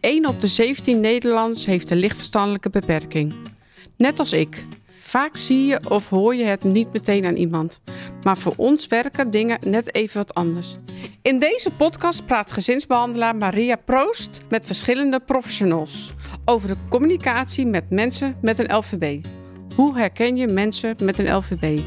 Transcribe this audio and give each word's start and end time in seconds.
Eén 0.00 0.26
op 0.26 0.40
de 0.40 0.48
17 0.48 1.00
Nederlanders 1.00 1.66
heeft 1.66 1.90
een 1.90 1.96
lichtverstandelijke 1.96 2.70
beperking. 2.70 3.34
Net 3.96 4.18
als 4.18 4.32
ik. 4.32 4.66
Vaak 5.00 5.36
zie 5.36 5.66
je 5.66 5.90
of 5.90 6.08
hoor 6.08 6.34
je 6.34 6.44
het 6.44 6.64
niet 6.64 6.92
meteen 6.92 7.26
aan 7.26 7.36
iemand. 7.36 7.80
Maar 8.22 8.38
voor 8.38 8.54
ons 8.56 8.86
werken 8.86 9.30
dingen 9.30 9.58
net 9.66 9.94
even 9.94 10.16
wat 10.16 10.34
anders. 10.34 10.76
In 11.22 11.38
deze 11.38 11.70
podcast 11.70 12.26
praat 12.26 12.52
gezinsbehandelaar 12.52 13.36
Maria 13.36 13.76
Proost 13.76 14.40
met 14.48 14.66
verschillende 14.66 15.20
professionals 15.20 16.12
over 16.44 16.68
de 16.68 16.76
communicatie 16.88 17.66
met 17.66 17.90
mensen 17.90 18.36
met 18.40 18.58
een 18.58 18.76
LVB. 18.76 19.24
Hoe 19.76 19.98
herken 19.98 20.36
je 20.36 20.46
mensen 20.46 20.96
met 21.02 21.18
een 21.18 21.36
LVB? 21.36 21.80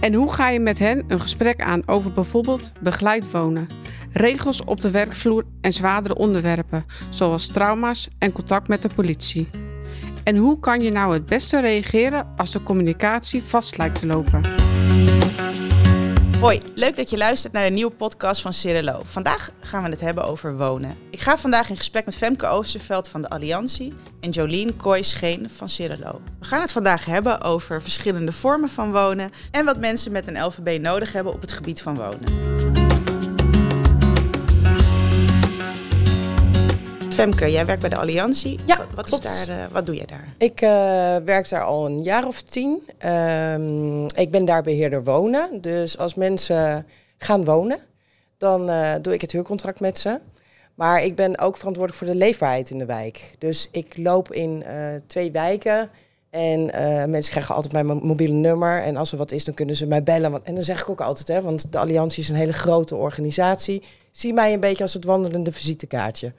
En 0.00 0.14
hoe 0.14 0.32
ga 0.32 0.48
je 0.48 0.60
met 0.60 0.78
hen 0.78 1.04
een 1.08 1.20
gesprek 1.20 1.60
aan 1.60 1.82
over 1.86 2.12
bijvoorbeeld 2.12 2.72
begeleid 2.80 3.30
wonen, 3.30 3.68
regels 4.12 4.64
op 4.64 4.80
de 4.80 4.90
werkvloer 4.90 5.44
en 5.60 5.72
zwaardere 5.72 6.16
onderwerpen, 6.16 6.84
zoals 7.10 7.46
trauma's 7.46 8.08
en 8.18 8.32
contact 8.32 8.68
met 8.68 8.82
de 8.82 8.90
politie? 8.94 9.48
En 10.24 10.36
hoe 10.36 10.60
kan 10.60 10.80
je 10.80 10.90
nou 10.90 11.12
het 11.12 11.26
beste 11.26 11.60
reageren 11.60 12.26
als 12.36 12.52
de 12.52 12.62
communicatie 12.62 13.42
vast 13.42 13.78
lijkt 13.78 13.98
te 13.98 14.06
lopen? 14.06 14.40
Hoi, 16.40 16.60
leuk 16.74 16.96
dat 16.96 17.10
je 17.10 17.16
luistert 17.16 17.52
naar 17.52 17.64
de 17.64 17.74
nieuwe 17.74 17.92
podcast 17.92 18.40
van 18.40 18.52
Cirilo. 18.52 19.00
Vandaag 19.04 19.50
gaan 19.60 19.82
we 19.82 19.88
het 19.88 20.00
hebben 20.00 20.24
over 20.24 20.56
wonen. 20.56 20.96
Ik 21.10 21.20
ga 21.20 21.38
vandaag 21.38 21.68
in 21.68 21.76
gesprek 21.76 22.04
met 22.04 22.16
Femke 22.16 22.46
Oosterveld 22.46 23.08
van 23.08 23.20
de 23.20 23.28
Alliantie 23.28 23.92
en 24.20 24.30
Jolien 24.30 24.76
Kooi-Scheen 24.76 25.50
van 25.50 25.68
Cirilo. 25.68 26.12
We 26.38 26.44
gaan 26.44 26.60
het 26.60 26.72
vandaag 26.72 27.04
hebben 27.04 27.40
over 27.40 27.82
verschillende 27.82 28.32
vormen 28.32 28.68
van 28.68 28.92
wonen 28.92 29.30
en 29.50 29.64
wat 29.64 29.78
mensen 29.78 30.12
met 30.12 30.28
een 30.28 30.44
LVB 30.44 30.80
nodig 30.80 31.12
hebben 31.12 31.32
op 31.32 31.40
het 31.40 31.52
gebied 31.52 31.82
van 31.82 31.96
wonen. 31.96 32.69
Femke, 37.20 37.50
jij 37.50 37.66
werkt 37.66 37.80
bij 37.80 37.90
de 37.90 37.96
Alliantie. 37.96 38.58
Ja, 38.66 38.86
wat, 38.94 39.08
wat, 39.08 39.24
is 39.24 39.46
daar, 39.46 39.58
eh, 39.58 39.64
wat 39.72 39.86
doe 39.86 39.94
jij 39.94 40.06
daar? 40.06 40.34
Ik 40.38 40.60
eh, 40.60 41.16
werk 41.24 41.48
daar 41.48 41.64
al 41.64 41.86
een 41.86 42.02
jaar 42.02 42.26
of 42.26 42.42
tien. 42.42 42.82
Ehm, 42.98 44.04
ik 44.04 44.30
ben 44.30 44.44
daar 44.44 44.62
beheerder 44.62 45.04
wonen. 45.04 45.60
Dus 45.60 45.98
als 45.98 46.14
mensen 46.14 46.86
gaan 47.18 47.44
wonen, 47.44 47.78
dan 48.38 48.70
eh, 48.70 48.92
doe 49.02 49.14
ik 49.14 49.20
het 49.20 49.32
huurcontract 49.32 49.80
met 49.80 49.98
ze. 49.98 50.18
Maar 50.74 51.04
ik 51.04 51.14
ben 51.14 51.38
ook 51.38 51.56
verantwoordelijk 51.56 52.04
voor 52.04 52.12
de 52.12 52.24
leefbaarheid 52.24 52.70
in 52.70 52.78
de 52.78 52.84
wijk. 52.84 53.34
Dus 53.38 53.68
ik 53.70 53.96
loop 53.96 54.32
in 54.32 54.64
twee 55.06 55.30
wijken. 55.30 55.90
En 56.30 56.64
mensen 57.10 57.30
krijgen 57.30 57.54
altijd 57.54 57.72
mijn 57.72 57.86
mo- 57.86 58.00
mobiele 58.02 58.34
nummer. 58.34 58.82
En 58.82 58.96
als 58.96 59.12
er 59.12 59.18
wat 59.18 59.32
is, 59.32 59.44
dan 59.44 59.54
kunnen 59.54 59.76
ze 59.76 59.86
mij 59.86 60.02
bellen. 60.02 60.30
Want, 60.30 60.42
en 60.44 60.54
dan 60.54 60.64
zeg 60.64 60.80
ik 60.80 60.88
ook 60.88 61.00
altijd, 61.00 61.28
hè, 61.28 61.42
want 61.42 61.72
de 61.72 61.78
Alliantie 61.78 62.22
is 62.22 62.28
een 62.28 62.34
hele 62.34 62.52
grote 62.52 62.96
organisatie. 62.96 63.82
Zie 64.10 64.32
mij 64.32 64.52
een 64.52 64.60
beetje 64.60 64.82
als 64.82 64.94
het 64.94 65.04
wandelende 65.04 65.52
visitekaartje. 65.52 66.32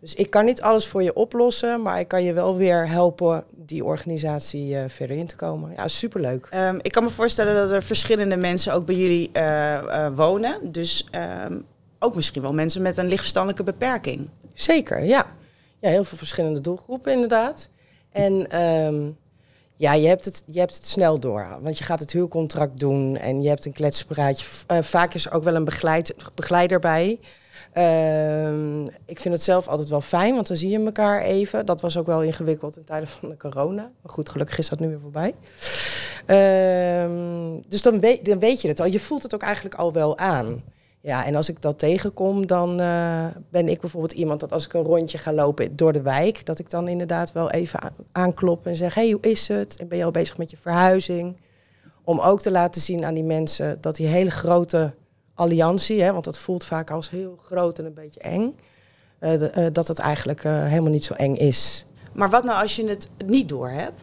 Dus 0.00 0.14
ik 0.14 0.30
kan 0.30 0.44
niet 0.44 0.62
alles 0.62 0.86
voor 0.86 1.02
je 1.02 1.14
oplossen, 1.14 1.82
maar 1.82 2.00
ik 2.00 2.08
kan 2.08 2.22
je 2.22 2.32
wel 2.32 2.56
weer 2.56 2.88
helpen 2.88 3.44
die 3.50 3.84
organisatie 3.84 4.76
eh, 4.76 4.84
verder 4.88 5.16
in 5.16 5.26
te 5.26 5.36
komen. 5.36 5.72
Ja, 5.76 5.88
superleuk. 5.88 6.48
Ehm, 6.50 6.78
ik 6.82 6.92
kan 6.92 7.02
me 7.04 7.10
voorstellen 7.10 7.54
dat 7.54 7.70
er 7.70 7.82
verschillende 7.82 8.36
mensen 8.36 8.72
ook 8.72 8.86
bij 8.86 8.94
jullie 8.94 9.30
eh, 9.32 9.74
eh, 9.76 10.16
wonen. 10.16 10.72
Dus 10.72 11.06
ehm, 11.10 11.58
ook 11.98 12.14
misschien 12.14 12.42
wel 12.42 12.52
mensen 12.52 12.82
met 12.82 12.96
een 12.96 13.06
lichtverstandelijke 13.06 13.62
beperking. 13.64 14.28
Zeker, 14.54 15.04
ja. 15.04 15.26
Ja, 15.80 15.88
heel 15.88 16.04
veel 16.04 16.18
verschillende 16.18 16.60
doelgroepen 16.60 17.12
inderdaad. 17.12 17.68
En 18.12 18.50
ehm, 18.50 19.10
ja, 19.76 19.92
je 19.92 20.08
hebt, 20.08 20.24
het, 20.24 20.44
je 20.46 20.58
hebt 20.58 20.74
het 20.74 20.86
snel 20.86 21.18
door. 21.18 21.58
Want 21.60 21.78
je 21.78 21.84
gaat 21.84 22.00
het 22.00 22.12
huurcontract 22.12 22.80
doen 22.80 23.16
en 23.16 23.42
je 23.42 23.48
hebt 23.48 23.64
een 23.64 23.72
kletspraatje. 23.72 24.46
Vaak 24.82 25.14
is 25.14 25.26
er 25.26 25.32
ook 25.32 25.44
wel 25.44 25.54
een 25.54 25.64
begeleid, 25.64 26.14
begeleider 26.34 26.78
bij. 26.78 27.18
Ehm, 27.78 28.86
ik 29.04 29.20
vind 29.20 29.34
het 29.34 29.42
zelf 29.42 29.68
altijd 29.68 29.88
wel 29.88 30.00
fijn, 30.00 30.34
want 30.34 30.48
dan 30.48 30.56
zie 30.56 30.70
je 30.70 30.84
elkaar 30.84 31.22
even. 31.22 31.66
Dat 31.66 31.80
was 31.80 31.96
ook 31.96 32.06
wel 32.06 32.22
ingewikkeld 32.22 32.76
in 32.76 32.84
tijden 32.84 33.08
van 33.08 33.28
de 33.28 33.36
corona. 33.36 33.82
Maar 34.02 34.12
goed, 34.12 34.28
gelukkig 34.28 34.58
is 34.58 34.68
dat 34.68 34.80
nu 34.80 34.88
weer 34.88 35.00
voorbij. 35.00 35.34
Ehm, 36.26 37.60
dus 37.68 37.82
dan 37.82 38.00
weet, 38.00 38.24
dan 38.24 38.38
weet 38.38 38.60
je 38.60 38.68
het 38.68 38.80
al. 38.80 38.86
Je 38.86 39.00
voelt 39.00 39.22
het 39.22 39.34
ook 39.34 39.42
eigenlijk 39.42 39.74
al 39.74 39.92
wel 39.92 40.18
aan. 40.18 40.62
Ja, 41.00 41.24
en 41.24 41.34
als 41.34 41.48
ik 41.48 41.62
dat 41.62 41.78
tegenkom, 41.78 42.46
dan 42.46 42.80
eh, 42.80 43.26
ben 43.50 43.68
ik 43.68 43.80
bijvoorbeeld 43.80 44.12
iemand 44.12 44.40
dat 44.40 44.52
als 44.52 44.64
ik 44.64 44.72
een 44.72 44.82
rondje 44.82 45.18
ga 45.18 45.32
lopen 45.32 45.76
door 45.76 45.92
de 45.92 46.02
wijk, 46.02 46.46
dat 46.46 46.58
ik 46.58 46.70
dan 46.70 46.88
inderdaad 46.88 47.32
wel 47.32 47.50
even 47.50 47.80
aanklop 48.12 48.66
en 48.66 48.76
zeg: 48.76 48.94
hey, 48.94 49.10
hoe 49.10 49.22
is 49.22 49.48
het? 49.48 49.76
En 49.76 49.88
ben 49.88 49.98
je 49.98 50.04
al 50.04 50.10
bezig 50.10 50.38
met 50.38 50.50
je 50.50 50.56
verhuizing? 50.56 51.36
Om 52.04 52.20
ook 52.20 52.40
te 52.40 52.50
laten 52.50 52.80
zien 52.80 53.04
aan 53.04 53.14
die 53.14 53.24
mensen 53.24 53.78
dat 53.80 53.96
die 53.96 54.06
hele 54.06 54.30
grote 54.30 54.92
alliantie, 55.38 56.02
hè, 56.02 56.12
want 56.12 56.24
dat 56.24 56.38
voelt 56.38 56.64
vaak 56.64 56.90
als 56.90 57.10
heel 57.10 57.38
groot 57.44 57.78
en 57.78 57.84
een 57.84 57.94
beetje 57.94 58.20
eng, 58.20 58.56
eh, 59.18 59.38
de- 59.38 59.50
eh, 59.50 59.66
dat 59.72 59.88
het 59.88 59.98
eigenlijk 59.98 60.44
eh, 60.44 60.64
helemaal 60.66 60.92
niet 60.92 61.04
zo 61.04 61.14
eng 61.14 61.34
is. 61.34 61.84
Maar 62.12 62.30
wat 62.30 62.44
nou 62.44 62.62
als 62.62 62.76
je 62.76 62.88
het 62.88 63.08
niet 63.26 63.48
door 63.48 63.68
hebt? 63.70 64.00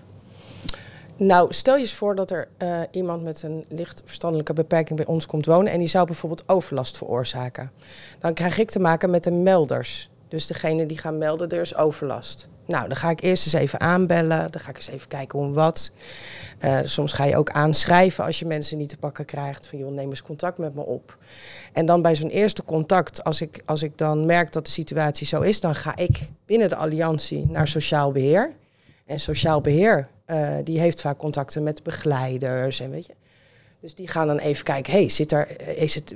Nou, 1.18 1.54
stel 1.54 1.76
je 1.76 1.82
eens 1.82 1.94
voor 1.94 2.16
dat 2.16 2.32
er 2.32 2.48
iemand 2.92 3.24
met 3.24 3.44
een 3.44 3.66
licht 3.70 4.02
verstandelijke 4.06 4.54
beperking 4.54 4.98
bij 4.98 5.08
ons 5.08 5.26
komt 5.26 5.46
wonen 5.46 5.72
en 5.72 5.80
die 5.80 5.88
zou 5.88 6.06
bijvoorbeeld 6.06 6.44
overlast 6.50 6.98
veroorzaken. 6.98 7.72
Dan 8.20 8.34
krijg 8.34 8.58
ik 8.58 8.70
te 8.72 8.80
maken 8.80 9.10
met 9.10 9.24
de 9.24 9.32
melders. 9.32 10.10
Dus 10.36 10.48
degene 10.48 10.86
die 10.86 10.98
gaan 10.98 11.18
melden, 11.18 11.50
er 11.50 11.62
is 11.62 11.76
overlast. 11.76 12.48
Nou, 12.66 12.88
dan 12.88 12.98
ga 12.98 13.10
ik 13.10 13.22
eerst 13.22 13.46
eens 13.46 13.54
even 13.54 13.80
aanbellen. 13.80 14.52
Dan 14.52 14.62
ga 14.62 14.70
ik 14.70 14.76
eens 14.76 14.88
even 14.88 15.08
kijken 15.08 15.40
en 15.40 15.54
wat. 15.54 15.92
Eh, 16.60 16.80
soms 16.84 17.14
ga 17.14 17.24
je 17.24 17.38
ook 17.38 17.50
aanschrijven 17.50 18.24
als 18.24 18.40
je 18.40 18.46
mensen 18.46 18.78
niet 18.78 18.90
te 18.90 18.98
pakken 18.98 19.26
krijgt. 19.26 19.68
Van 19.68 19.80
joh, 19.80 19.92
neem 19.92 20.10
eens 20.10 20.22
contact 20.22 20.58
met 20.58 20.76
me 20.76 20.82
op. 20.82 21.18
En 21.74 21.86
dan 21.86 22.02
bij 22.02 22.16
zo'n 22.16 22.30
eerste 22.30 22.64
contact, 22.64 23.24
als 23.24 23.42
ik, 23.42 23.62
als 23.66 23.84
ik 23.84 23.98
dan 23.98 24.26
merk 24.26 24.52
dat 24.52 24.66
de 24.66 24.72
situatie 24.72 25.28
zo 25.28 25.42
is, 25.42 25.60
dan 25.60 25.76
ga 25.76 25.96
ik 25.96 26.30
binnen 26.46 26.70
de 26.70 26.76
alliantie 26.76 27.46
naar 27.48 27.68
sociaal 27.68 28.12
beheer. 28.12 28.56
En 29.06 29.20
sociaal 29.20 29.62
beheer, 29.62 30.08
eh, 30.26 30.56
die 30.64 30.80
heeft 30.80 31.02
vaak 31.02 31.18
contacten 31.18 31.64
met 31.64 31.84
begeleiders 31.84 32.80
en 32.80 32.90
weet 32.90 33.06
je. 33.06 33.14
Dus 33.82 33.96
die 33.96 34.08
gaan 34.08 34.28
dan 34.28 34.38
even 34.38 34.64
kijken, 34.64 34.94
hey, 34.94 35.10
zit 35.10 35.32
er, 35.32 35.58
eh, 35.58 35.82
is 35.82 35.96
het 35.96 36.16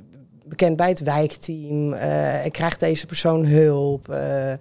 bekend 0.49 0.75
bij 0.75 0.89
het 0.89 0.99
wijkteam? 0.99 1.93
Eh, 1.93 2.43
en 2.45 2.51
krijgt 2.51 2.79
deze 2.79 3.05
persoon 3.05 3.45
hulp? 3.45 4.09
Eh, 4.09 4.51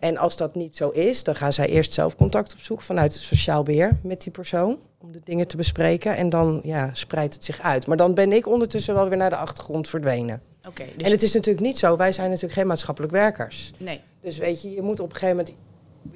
en 0.00 0.16
als 0.16 0.36
dat 0.36 0.54
niet 0.54 0.76
zo 0.76 0.88
is, 0.88 1.24
dan 1.24 1.34
gaan 1.34 1.52
zij 1.52 1.68
eerst 1.68 1.92
zelf 1.92 2.16
contact 2.16 2.52
opzoeken 2.52 2.86
vanuit 2.86 3.12
het 3.12 3.22
sociaal 3.22 3.62
beheer 3.62 3.98
met 4.02 4.22
die 4.22 4.32
persoon. 4.32 4.78
Om 4.98 5.12
de 5.12 5.20
dingen 5.24 5.46
te 5.46 5.56
bespreken. 5.56 6.16
En 6.16 6.28
dan 6.28 6.60
ja, 6.64 6.90
spreidt 6.92 7.34
het 7.34 7.44
zich 7.44 7.60
uit. 7.60 7.86
Maar 7.86 7.96
dan 7.96 8.14
ben 8.14 8.32
ik 8.32 8.46
ondertussen 8.48 8.94
wel 8.94 9.08
weer 9.08 9.18
naar 9.18 9.30
de 9.30 9.36
achtergrond 9.36 9.88
verdwenen. 9.88 10.42
Oké, 10.68 10.84
dus 10.96 11.06
En 11.06 11.10
het 11.10 11.22
is 11.22 11.32
natuurlijk 11.32 11.66
niet 11.66 11.78
zo, 11.78 11.96
wij 11.96 12.12
zijn 12.12 12.28
natuurlijk 12.28 12.54
geen 12.58 12.66
maatschappelijk 12.66 13.12
werkers. 13.12 13.72
nee. 13.76 14.00
Dus 14.22 14.38
weet 14.38 14.62
je, 14.62 14.70
je 14.70 14.82
moet 14.82 15.00
op 15.00 15.10
een 15.10 15.16
gegeven 15.16 15.36
moment 15.36 15.54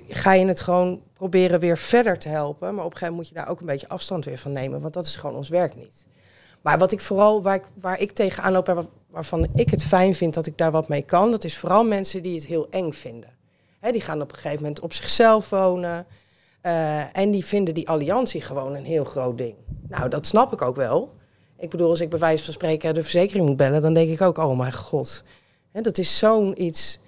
ga 0.09 0.33
je 0.33 0.47
het 0.47 0.61
gewoon 0.61 1.01
proberen 1.13 1.61
weer 1.61 1.79
verder 1.79 2.19
te 2.19 2.29
helpen. 2.29 2.75
Maar 2.75 2.85
op 2.85 2.91
een 2.91 2.99
gegeven 2.99 3.15
moment 3.15 3.17
moet 3.17 3.29
je 3.29 3.35
daar 3.45 3.53
ook 3.53 3.61
een 3.61 3.67
beetje 3.67 3.89
afstand 3.89 4.25
weer 4.25 4.39
van 4.39 4.53
nemen. 4.53 4.81
Want 4.81 4.95
dat 4.95 5.07
is 5.07 5.17
gewoon 5.17 5.37
ons 5.37 5.49
werk 5.49 5.77
niet. 5.77 6.07
Maar 6.65 6.79
wat 6.79 6.93
ik 6.93 7.01
vooral, 7.01 7.43
waar 7.43 7.55
ik, 7.55 7.65
waar 7.81 8.01
ik 8.01 8.13
tegenaan 8.13 8.53
loop 8.53 8.69
en 8.69 8.89
waarvan 9.15 9.49
ik 9.55 9.71
het 9.71 9.83
fijn 9.83 10.15
vind 10.15 10.35
dat 10.35 10.47
ik 10.47 10.59
daar 10.59 10.71
wat 10.71 10.89
mee 10.89 11.03
kan, 11.03 11.31
dat 11.31 11.45
is 11.45 11.57
vooral 11.57 11.85
mensen 11.85 12.23
die 12.23 12.35
het 12.35 12.47
heel 12.47 12.67
eng 12.71 12.93
vinden. 12.93 13.31
Die 13.91 14.01
gaan 14.01 14.21
op 14.21 14.31
een 14.31 14.37
gegeven 14.37 14.63
moment 14.63 14.81
op 14.81 14.93
zichzelf 14.93 15.51
wonen. 15.51 16.07
eh, 16.61 17.17
en 17.17 17.31
die 17.31 17.45
vinden 17.45 17.75
die 17.75 17.89
alliantie 17.89 18.41
gewoon 18.41 18.75
een 18.75 18.85
heel 18.85 19.05
groot 19.05 19.39
ding. 19.39 19.55
Nou, 19.89 20.09
dat 20.09 20.27
snap 20.27 20.53
ik 20.53 20.63
ook 20.63 20.77
wel. 20.77 21.15
Ik 21.59 21.71
bedoel, 21.71 21.91
als 21.91 22.01
ik 22.01 22.11
bij 22.11 22.19
wijze 22.19 22.45
van 22.45 22.53
spreken 22.53 22.95
de 22.95 23.03
verzekering 23.03 23.47
moet 23.47 23.57
bellen, 23.57 23.83
dan 23.83 23.95
denk 23.95 24.11
ik 24.11 24.21
ook, 24.21 24.39
oh 24.39 24.59
mijn 24.59 24.73
god. 24.73 25.23
Dat 25.73 25.99
is 25.99 26.19
zo'n 26.19 26.63
iets. 26.63 26.99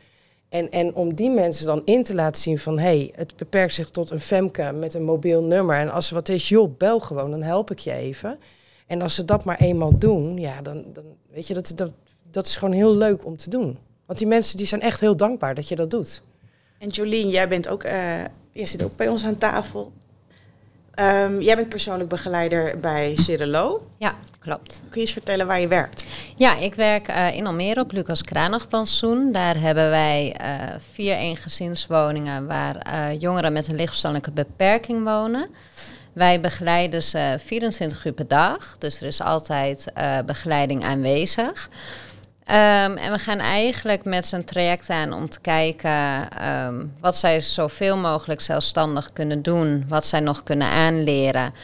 En, 0.48 0.70
en 0.70 0.94
om 0.94 1.14
die 1.14 1.30
mensen 1.30 1.66
dan 1.66 1.82
in 1.84 2.02
te 2.02 2.14
laten 2.14 2.42
zien 2.42 2.58
van... 2.58 2.78
hé, 2.78 2.84
hey, 2.84 3.12
het 3.14 3.36
beperkt 3.36 3.74
zich 3.74 3.90
tot 3.90 4.10
een 4.10 4.20
Femke 4.20 4.72
met 4.72 4.94
een 4.94 5.04
mobiel 5.04 5.42
nummer... 5.42 5.76
en 5.76 5.90
als 5.90 6.08
er 6.08 6.14
wat 6.14 6.28
is, 6.28 6.48
joh, 6.48 6.76
bel 6.76 7.00
gewoon, 7.00 7.30
dan 7.30 7.42
help 7.42 7.70
ik 7.70 7.78
je 7.78 7.92
even. 7.92 8.38
En 8.86 9.02
als 9.02 9.14
ze 9.14 9.24
dat 9.24 9.44
maar 9.44 9.58
eenmaal 9.58 9.98
doen, 9.98 10.38
ja, 10.38 10.62
dan, 10.62 10.84
dan 10.92 11.04
weet 11.30 11.46
je, 11.46 11.54
dat, 11.54 11.72
dat, 11.74 11.90
dat 12.30 12.46
is 12.46 12.56
gewoon 12.56 12.74
heel 12.74 12.94
leuk 12.94 13.24
om 13.24 13.36
te 13.36 13.50
doen. 13.50 13.78
Want 14.06 14.18
die 14.18 14.28
mensen 14.28 14.56
die 14.56 14.66
zijn 14.66 14.80
echt 14.80 15.00
heel 15.00 15.16
dankbaar 15.16 15.54
dat 15.54 15.68
je 15.68 15.76
dat 15.76 15.90
doet. 15.90 16.22
En 16.78 16.88
Jolien, 16.88 17.28
jij 17.28 17.48
bent 17.48 17.68
ook, 17.68 17.82
eh, 17.82 18.24
jij 18.50 18.66
zit 18.66 18.82
ook 18.82 18.96
bij 18.96 19.08
ons 19.08 19.24
aan 19.24 19.38
tafel. 19.38 19.92
Ehm, 20.96 21.40
jij 21.40 21.56
bent 21.56 21.68
persoonlijk 21.68 22.08
begeleider 22.08 22.80
bij 22.80 23.16
Cirelo. 23.16 23.86
Ja, 23.98 24.14
klopt. 24.38 24.80
Kun 24.80 25.00
je 25.00 25.00
eens 25.00 25.12
vertellen 25.12 25.46
waar 25.46 25.60
je 25.60 25.68
werkt? 25.68 26.04
Ja, 26.36 26.58
ik 26.58 26.74
werk 26.74 27.08
eh, 27.08 27.36
in 27.36 27.46
Almere 27.46 27.80
op 27.80 27.92
Lucas 27.92 28.22
Kranigplantsoen. 28.22 29.32
Daar 29.32 29.60
hebben 29.60 29.90
wij 29.90 30.32
eh, 30.32 30.74
vier 30.92 31.16
eengezinswoningen 31.16 32.46
waar 32.46 32.76
eh, 32.76 33.20
jongeren 33.20 33.52
met 33.52 33.68
een 33.68 33.74
lichtverstandelijke 33.74 34.32
beperking 34.32 35.04
wonen. 35.04 35.48
Wij 36.16 36.40
begeleiden 36.40 37.02
ze 37.02 37.36
24 37.44 38.04
uur 38.04 38.12
per 38.12 38.28
dag, 38.28 38.78
dus 38.78 39.00
er 39.00 39.06
is 39.06 39.20
altijd 39.20 39.92
eh, 39.94 40.18
begeleiding 40.26 40.84
aanwezig. 40.84 41.70
Ehm, 42.44 42.96
en 42.96 43.12
we 43.12 43.18
gaan 43.18 43.38
eigenlijk 43.38 44.04
met 44.04 44.26
z'n 44.26 44.44
traject 44.44 44.90
aan 44.90 45.12
om 45.12 45.28
te 45.28 45.40
kijken 45.40 46.30
ehm, 46.30 46.86
wat 47.00 47.16
zij 47.16 47.40
zoveel 47.40 47.96
mogelijk 47.96 48.40
zelfstandig 48.40 49.12
kunnen 49.12 49.42
doen, 49.42 49.84
wat 49.88 50.06
zij 50.06 50.20
nog 50.20 50.42
kunnen 50.42 50.70
aanleren. 50.70 51.54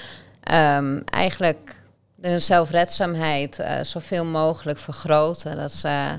Ehm, 0.43 1.01
eigenlijk 1.05 1.77
hun 2.21 2.41
zelfredzaamheid 2.41 3.59
eh, 3.59 3.81
zoveel 3.83 4.25
mogelijk 4.25 4.79
vergroten. 4.79 5.57
Dat 5.57 5.73
ze 5.73 6.19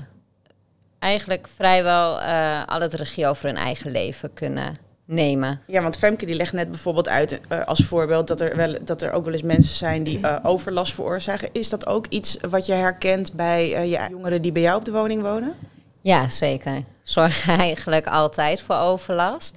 eigenlijk 0.98 1.48
vrijwel 1.54 2.20
uh, 2.20 2.64
al 2.66 2.80
het 2.80 2.94
regie 2.94 3.26
over 3.26 3.46
hun 3.46 3.56
eigen 3.56 3.90
leven 3.90 4.32
kunnen 4.32 4.83
nemen. 5.04 5.60
Ja, 5.66 5.82
want 5.82 5.96
Femke 5.96 6.26
die 6.26 6.34
legt 6.34 6.52
net 6.52 6.70
bijvoorbeeld 6.70 7.08
uit 7.08 7.40
uh, 7.48 7.64
als 7.64 7.84
voorbeeld 7.84 8.28
dat 8.28 8.40
er, 8.40 8.56
wel, 8.56 8.76
dat 8.84 9.02
er 9.02 9.12
ook 9.12 9.24
wel 9.24 9.32
eens 9.32 9.42
mensen 9.42 9.74
zijn 9.74 10.02
die 10.02 10.18
uh, 10.18 10.36
overlast 10.42 10.94
veroorzaken. 10.94 11.48
Is 11.52 11.68
dat 11.68 11.86
ook 11.86 12.06
iets 12.06 12.38
wat 12.50 12.66
je 12.66 12.72
herkent 12.72 13.32
bij 13.32 13.88
je 13.88 14.06
jongeren 14.10 14.42
die 14.42 14.52
bij 14.52 14.62
jou 14.62 14.76
op 14.78 14.84
de 14.84 14.92
woning 14.92 15.22
wonen? 15.22 15.54
Ja, 16.00 16.28
zeker. 16.28 16.82
Zorg 17.02 17.48
eigenlijk 17.58 18.06
altijd 18.06 18.60
voor 18.60 18.76
overlast. 18.76 19.54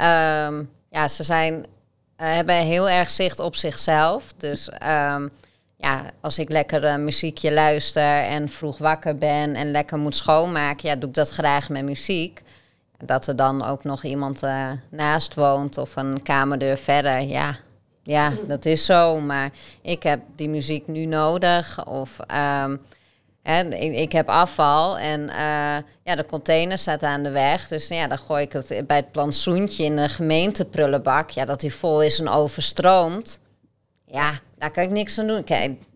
Um, 0.00 0.70
ja, 0.90 1.08
ze 1.08 1.22
zijn, 1.22 1.66
hebben 2.16 2.56
heel 2.56 2.88
erg 2.88 3.10
zicht 3.10 3.38
op 3.38 3.56
zichzelf. 3.56 4.32
Dus 4.36 4.68
um, 4.68 5.30
ja, 5.76 6.10
als 6.20 6.38
ik 6.38 6.50
lekker 6.50 6.84
uh, 6.84 6.96
muziekje 6.96 7.52
luister 7.52 8.22
en 8.22 8.48
vroeg 8.48 8.78
wakker 8.78 9.16
ben 9.16 9.54
en 9.54 9.70
lekker 9.70 9.98
moet 9.98 10.16
schoonmaken, 10.16 10.88
ja, 10.88 10.96
doe 10.96 11.08
ik 11.08 11.14
dat 11.14 11.30
graag 11.30 11.68
met 11.68 11.84
muziek. 11.84 12.42
Dat 13.04 13.26
er 13.26 13.36
dan 13.36 13.64
ook 13.64 13.84
nog 13.84 14.04
iemand 14.04 14.42
uh, 14.42 14.70
naast 14.90 15.34
woont 15.34 15.78
of 15.78 15.96
een 15.96 16.22
kamerdeur 16.22 16.78
verder, 16.78 17.20
ja, 17.20 17.56
ja, 18.02 18.32
dat 18.46 18.64
is 18.64 18.84
zo. 18.84 19.20
Maar 19.20 19.50
ik 19.82 20.02
heb 20.02 20.20
die 20.36 20.48
muziek 20.48 20.86
nu 20.86 21.04
nodig. 21.04 21.86
Of 21.86 22.16
hè, 23.42 23.68
ik, 23.74 24.12
heb 24.12 24.28
afval 24.28 24.98
en 24.98 25.20
uh, 25.20 25.76
ja, 26.04 26.16
de 26.16 26.26
container 26.26 26.78
staat 26.78 27.02
aan 27.02 27.22
de 27.22 27.30
weg. 27.30 27.68
Dus 27.68 27.88
ja, 27.88 28.06
dan 28.06 28.18
gooi 28.18 28.42
ik 28.44 28.52
het 28.52 28.86
bij 28.86 28.96
het 28.96 29.10
plantsoentje 29.10 29.84
in 29.84 29.96
de 29.96 30.08
gemeenteprullenbak. 30.08 31.30
Ja, 31.30 31.44
dat 31.44 31.60
die 31.60 31.74
vol 31.74 32.02
is 32.02 32.20
en 32.20 32.28
overstroomt. 32.28 33.40
Ja, 34.06 34.32
daar 34.58 34.70
kan 34.70 34.82
ik 34.82 34.90
niks 34.90 35.18
aan 35.18 35.26
doen. 35.26 35.44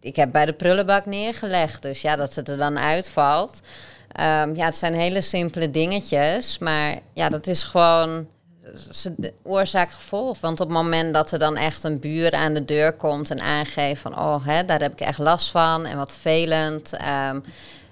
Ik 0.00 0.16
heb 0.16 0.32
bij 0.32 0.46
de 0.46 0.52
prullenbak 0.52 1.06
neergelegd. 1.06 1.82
Dus 1.82 2.00
ja, 2.00 2.16
dat 2.16 2.34
het 2.34 2.48
er 2.48 2.56
dan 2.56 2.78
uitvalt. 2.78 3.60
Um, 4.20 4.54
ja, 4.54 4.64
het 4.64 4.76
zijn 4.76 4.94
hele 4.94 5.20
simpele 5.20 5.70
dingetjes. 5.70 6.58
Maar 6.58 6.98
ja, 7.12 7.28
dat 7.28 7.46
is 7.46 7.62
gewoon 7.62 8.26
oorzaak-gevolg. 9.42 10.40
Want 10.40 10.60
op 10.60 10.68
het 10.68 10.76
moment 10.76 11.14
dat 11.14 11.32
er 11.32 11.38
dan 11.38 11.56
echt 11.56 11.84
een 11.84 12.00
buur 12.00 12.32
aan 12.32 12.54
de 12.54 12.64
deur 12.64 12.92
komt 12.92 13.30
en 13.30 13.40
aangeeft 13.40 14.00
van... 14.00 14.18
oh, 14.18 14.46
hè, 14.46 14.64
daar 14.64 14.80
heb 14.80 14.92
ik 14.92 15.00
echt 15.00 15.18
last 15.18 15.50
van 15.50 15.86
en 15.86 15.96
wat 15.96 16.12
velend... 16.12 16.92
Um, 17.30 17.42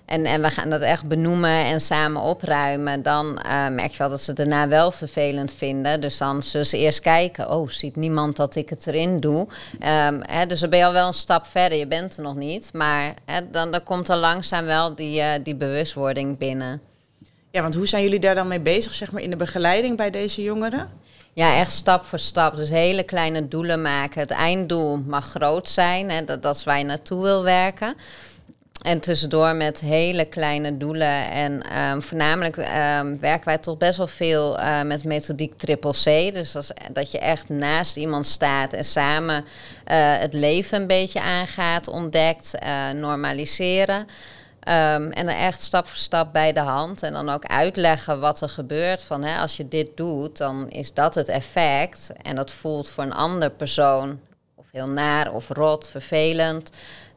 en, 0.07 0.25
en 0.25 0.43
we 0.43 0.51
gaan 0.51 0.71
dat 0.71 0.81
echt 0.81 1.09
benoemen 1.09 1.65
en 1.65 1.81
samen 1.81 2.23
opruimen. 2.23 3.03
Dan 3.03 3.27
uh, 3.27 3.69
merk 3.69 3.91
je 3.91 3.99
wel 3.99 4.09
dat 4.09 4.21
ze 4.21 4.31
het 4.31 4.37
daarna 4.37 4.69
wel 4.69 4.91
vervelend 4.91 5.53
vinden. 5.53 6.01
Dus 6.01 6.19
dan 6.19 6.43
zullen 6.43 6.67
ze 6.67 6.79
eerst 6.79 7.01
kijken. 7.01 7.51
Oh, 7.51 7.69
ziet 7.69 7.97
niemand 7.97 8.37
dat 8.37 8.55
ik 8.55 8.69
het 8.69 8.87
erin 8.87 9.21
doe? 9.21 9.41
Um, 9.41 10.21
hè, 10.23 10.47
dus 10.47 10.61
dan 10.61 10.71
ben 10.71 10.79
je 10.79 10.85
al 10.85 10.93
wel 10.93 11.07
een 11.07 11.13
stap 11.13 11.47
verder. 11.47 11.79
Je 11.79 11.87
bent 11.87 12.17
er 12.17 12.23
nog 12.23 12.35
niet. 12.35 12.71
Maar 12.73 13.15
hè, 13.25 13.51
dan, 13.51 13.71
dan 13.71 13.83
komt 13.83 14.09
er 14.09 14.17
langzaam 14.17 14.65
wel 14.65 14.95
die, 14.95 15.21
uh, 15.21 15.29
die 15.43 15.55
bewustwording 15.55 16.39
binnen. 16.39 16.81
Ja, 17.51 17.63
want 17.63 17.75
hoe 17.75 17.87
zijn 17.87 18.03
jullie 18.03 18.21
daar 18.21 18.35
dan 18.35 18.49
mee 18.49 18.61
bezig, 18.61 18.95
zeg 18.95 19.13
maar, 19.13 19.23
in 19.23 19.31
de 19.31 19.37
begeleiding 19.37 19.97
bij 19.97 20.11
deze 20.11 20.43
jongeren? 20.43 20.91
Ja, 21.33 21.57
echt 21.57 21.73
stap 21.73 22.05
voor 22.05 22.19
stap. 22.19 22.57
Dus 22.57 22.69
hele 22.69 23.03
kleine 23.03 23.49
doelen 23.49 23.83
maken. 23.83 24.21
Het 24.21 24.31
einddoel 24.31 24.97
mag 24.97 25.25
groot 25.25 25.69
zijn. 25.69 26.11
Hè, 26.11 26.25
dat, 26.25 26.43
dat 26.43 26.57
is 26.57 26.65
waar 26.65 26.79
je 26.79 26.85
naartoe 26.85 27.23
wil 27.23 27.43
werken. 27.43 27.95
En 28.83 29.01
tussendoor 29.01 29.55
met 29.55 29.81
hele 29.81 30.25
kleine 30.25 30.77
doelen. 30.77 31.31
En 31.31 31.79
um, 31.79 32.03
voornamelijk 32.03 32.57
um, 32.57 33.19
werken 33.21 33.45
wij 33.45 33.59
toch 33.59 33.77
best 33.77 33.97
wel 33.97 34.07
veel 34.07 34.59
uh, 34.59 34.83
met 34.83 35.05
methodiek 35.05 35.59
triple 35.59 35.93
C. 35.93 36.35
Dus 36.35 36.57
dat 36.93 37.11
je 37.11 37.19
echt 37.19 37.49
naast 37.49 37.97
iemand 37.97 38.27
staat 38.27 38.73
en 38.73 38.85
samen 38.85 39.45
uh, 39.45 39.45
het 40.19 40.35
leven 40.35 40.81
een 40.81 40.87
beetje 40.87 41.21
aangaat, 41.21 41.89
ontdekt, 41.89 42.53
uh, 42.65 42.91
normaliseren. 42.91 43.99
Um, 43.99 45.11
en 45.11 45.27
dan 45.27 45.35
echt 45.35 45.63
stap 45.63 45.87
voor 45.87 45.97
stap 45.97 46.33
bij 46.33 46.53
de 46.53 46.61
hand. 46.61 47.03
En 47.03 47.13
dan 47.13 47.29
ook 47.29 47.45
uitleggen 47.45 48.21
wat 48.21 48.41
er 48.41 48.49
gebeurt. 48.49 49.03
Van 49.03 49.25
hè, 49.25 49.39
als 49.39 49.57
je 49.57 49.69
dit 49.69 49.91
doet, 49.95 50.37
dan 50.37 50.69
is 50.69 50.95
dat 50.95 51.15
het 51.15 51.29
effect. 51.29 52.13
En 52.23 52.37
dat 52.37 52.51
voelt 52.51 52.89
voor 52.89 53.05
een 53.05 53.15
andere 53.15 53.51
persoon 53.51 54.21
heel 54.75 54.91
naar 54.91 55.33
of 55.33 55.49
rot, 55.49 55.89
vervelend. 55.89 56.71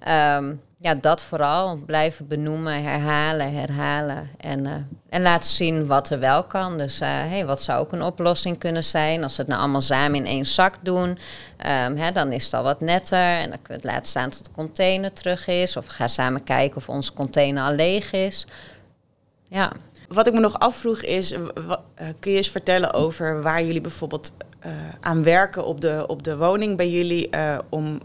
Um, 0.08 0.62
ja, 0.80 0.96
dat 0.96 1.22
vooral. 1.22 1.76
Blijven 1.86 2.28
benoemen, 2.28 2.84
herhalen, 2.84 3.54
herhalen. 3.54 4.30
En, 4.38 4.66
uh, 4.66 4.74
en 5.10 5.22
laten 5.22 5.50
zien 5.50 5.88
wat 5.88 6.10
er 6.10 6.20
wel 6.20 6.44
kan. 6.44 6.78
Dus 6.78 7.02
uh, 7.02 7.08
hey, 7.08 7.46
wat 7.46 7.62
zou 7.62 7.80
ook 7.80 7.92
een 7.92 8.02
oplossing 8.02 8.58
kunnen 8.58 8.84
zijn? 8.84 9.24
Als 9.24 9.36
we 9.36 9.42
het 9.42 9.52
nou 9.52 9.62
allemaal 9.62 9.82
samen 9.82 10.16
in 10.16 10.26
één 10.26 10.46
zak 10.46 10.76
doen, 10.82 11.10
um, 11.10 11.98
hè, 11.98 12.12
dan 12.12 12.32
is 12.32 12.44
het 12.44 12.54
al 12.54 12.64
wat 12.64 12.82
netter. 12.82 13.18
En 13.18 13.50
dan 13.50 13.62
kunnen 13.62 13.68
we 13.68 13.74
het 13.74 13.84
laten 13.84 14.10
staan 14.10 14.30
tot 14.30 14.46
de 14.46 14.52
container 14.52 15.14
terug 15.14 15.48
is. 15.48 15.78
Of 15.78 15.86
we 15.86 15.92
gaan 15.92 16.10
samen 16.10 16.44
kijken 16.44 16.78
of 16.78 16.90
onze 16.90 17.14
container 17.14 17.64
al 17.64 17.74
leeg 17.74 18.12
is. 18.12 18.46
Ja. 19.48 19.72
Wat 20.08 20.28
ik 20.28 20.34
me 20.34 20.40
nog 20.40 20.60
afvroeg 20.60 21.02
is, 21.02 21.32
uh, 21.32 21.42
kun 22.20 22.32
je 22.32 22.38
eens 22.38 22.50
vertellen 22.50 22.94
over 22.94 23.42
waar 23.42 23.64
jullie 23.64 23.82
bijvoorbeeld 23.82 24.32
aan 25.00 25.24
werken 25.24 25.66
op 25.66 25.82
de, 25.82 26.04
op 26.08 26.24
de 26.24 26.38
woning 26.38 26.78
bij 26.78 26.90
jullie 26.90 27.30
om 27.70 28.00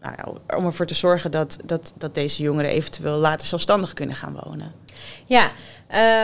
nou 0.00 0.14
ja, 0.16 0.56
om 0.56 0.66
ervoor 0.66 0.86
te 0.86 0.94
zorgen 0.94 1.30
dat, 1.30 1.58
dat, 1.64 1.92
dat 1.98 2.14
deze 2.14 2.42
jongeren 2.42 2.70
eventueel 2.70 3.16
later 3.16 3.46
zelfstandig 3.46 3.92
kunnen 3.92 4.16
gaan 4.16 4.38
wonen? 4.44 4.72
Ja, 5.26 5.44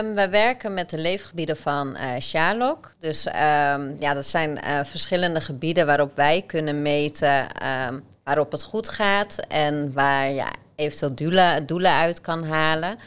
um, 0.01 0.15
we 0.15 0.29
werken 0.29 0.75
met 0.75 0.91
de 0.91 0.99
leefgebieden 0.99 1.57
van 1.57 1.97
uh, 1.97 2.21
Sherlock. 2.21 2.95
Dus 2.99 3.27
um, 3.27 3.33
ja, 3.99 4.15
dat 4.15 4.27
zijn 4.27 4.61
verschillende 4.85 5.41
gebieden 5.41 5.87
waarop 5.87 6.17
wij 6.17 6.43
kunnen 6.47 6.83
meten 6.83 7.47
um, 7.89 8.03
waarop 8.25 8.53
het 8.53 8.63
goed 8.63 8.89
gaat 8.89 9.37
en 9.49 9.93
waar 9.93 10.31
je 10.31 10.45
eventueel 10.77 11.15
doelen, 11.15 11.67
doelen 11.67 11.93
uit 11.93 12.21
kan 12.21 12.45
halen. 12.45 12.99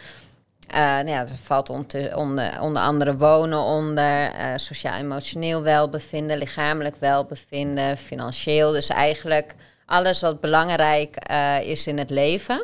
Uh, 0.72 0.78
nou 0.78 1.10
ja, 1.10 1.22
er 1.22 1.38
valt 1.44 1.70
onder, 1.70 2.18
onder, 2.60 2.82
andere 2.82 3.18
wonen 3.18 3.60
onder, 3.60 4.32
sociaal-emotioneel 4.56 5.62
welbevinden, 5.62 6.38
lichamelijk 6.38 6.96
welbevinden, 7.00 7.98
financieel. 7.98 8.72
Dus 8.72 8.88
eigenlijk 8.88 9.56
alles 9.86 10.22
wat 10.22 10.40
belangrijk 10.40 11.32
uh, 11.32 11.62
is 11.62 11.88
in 11.88 11.98
het 11.98 12.10
leven. 12.10 12.64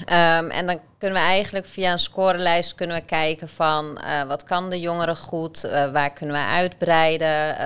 Um, 0.00 0.50
en 0.50 0.66
dan 0.66 0.80
kunnen 0.98 1.18
we 1.18 1.24
eigenlijk 1.24 1.66
via 1.66 1.92
een 1.92 1.98
scorelijst 1.98 2.74
kunnen 2.74 2.96
we 2.96 3.04
kijken 3.04 3.48
van 3.48 3.98
wat 4.28 4.42
kan 4.42 4.70
de 4.70 4.80
jongere 4.80 5.14
goed, 5.14 5.60
waar 5.92 6.12
kunnen 6.12 6.36
we 6.36 6.42
uitbreiden, 6.42 7.56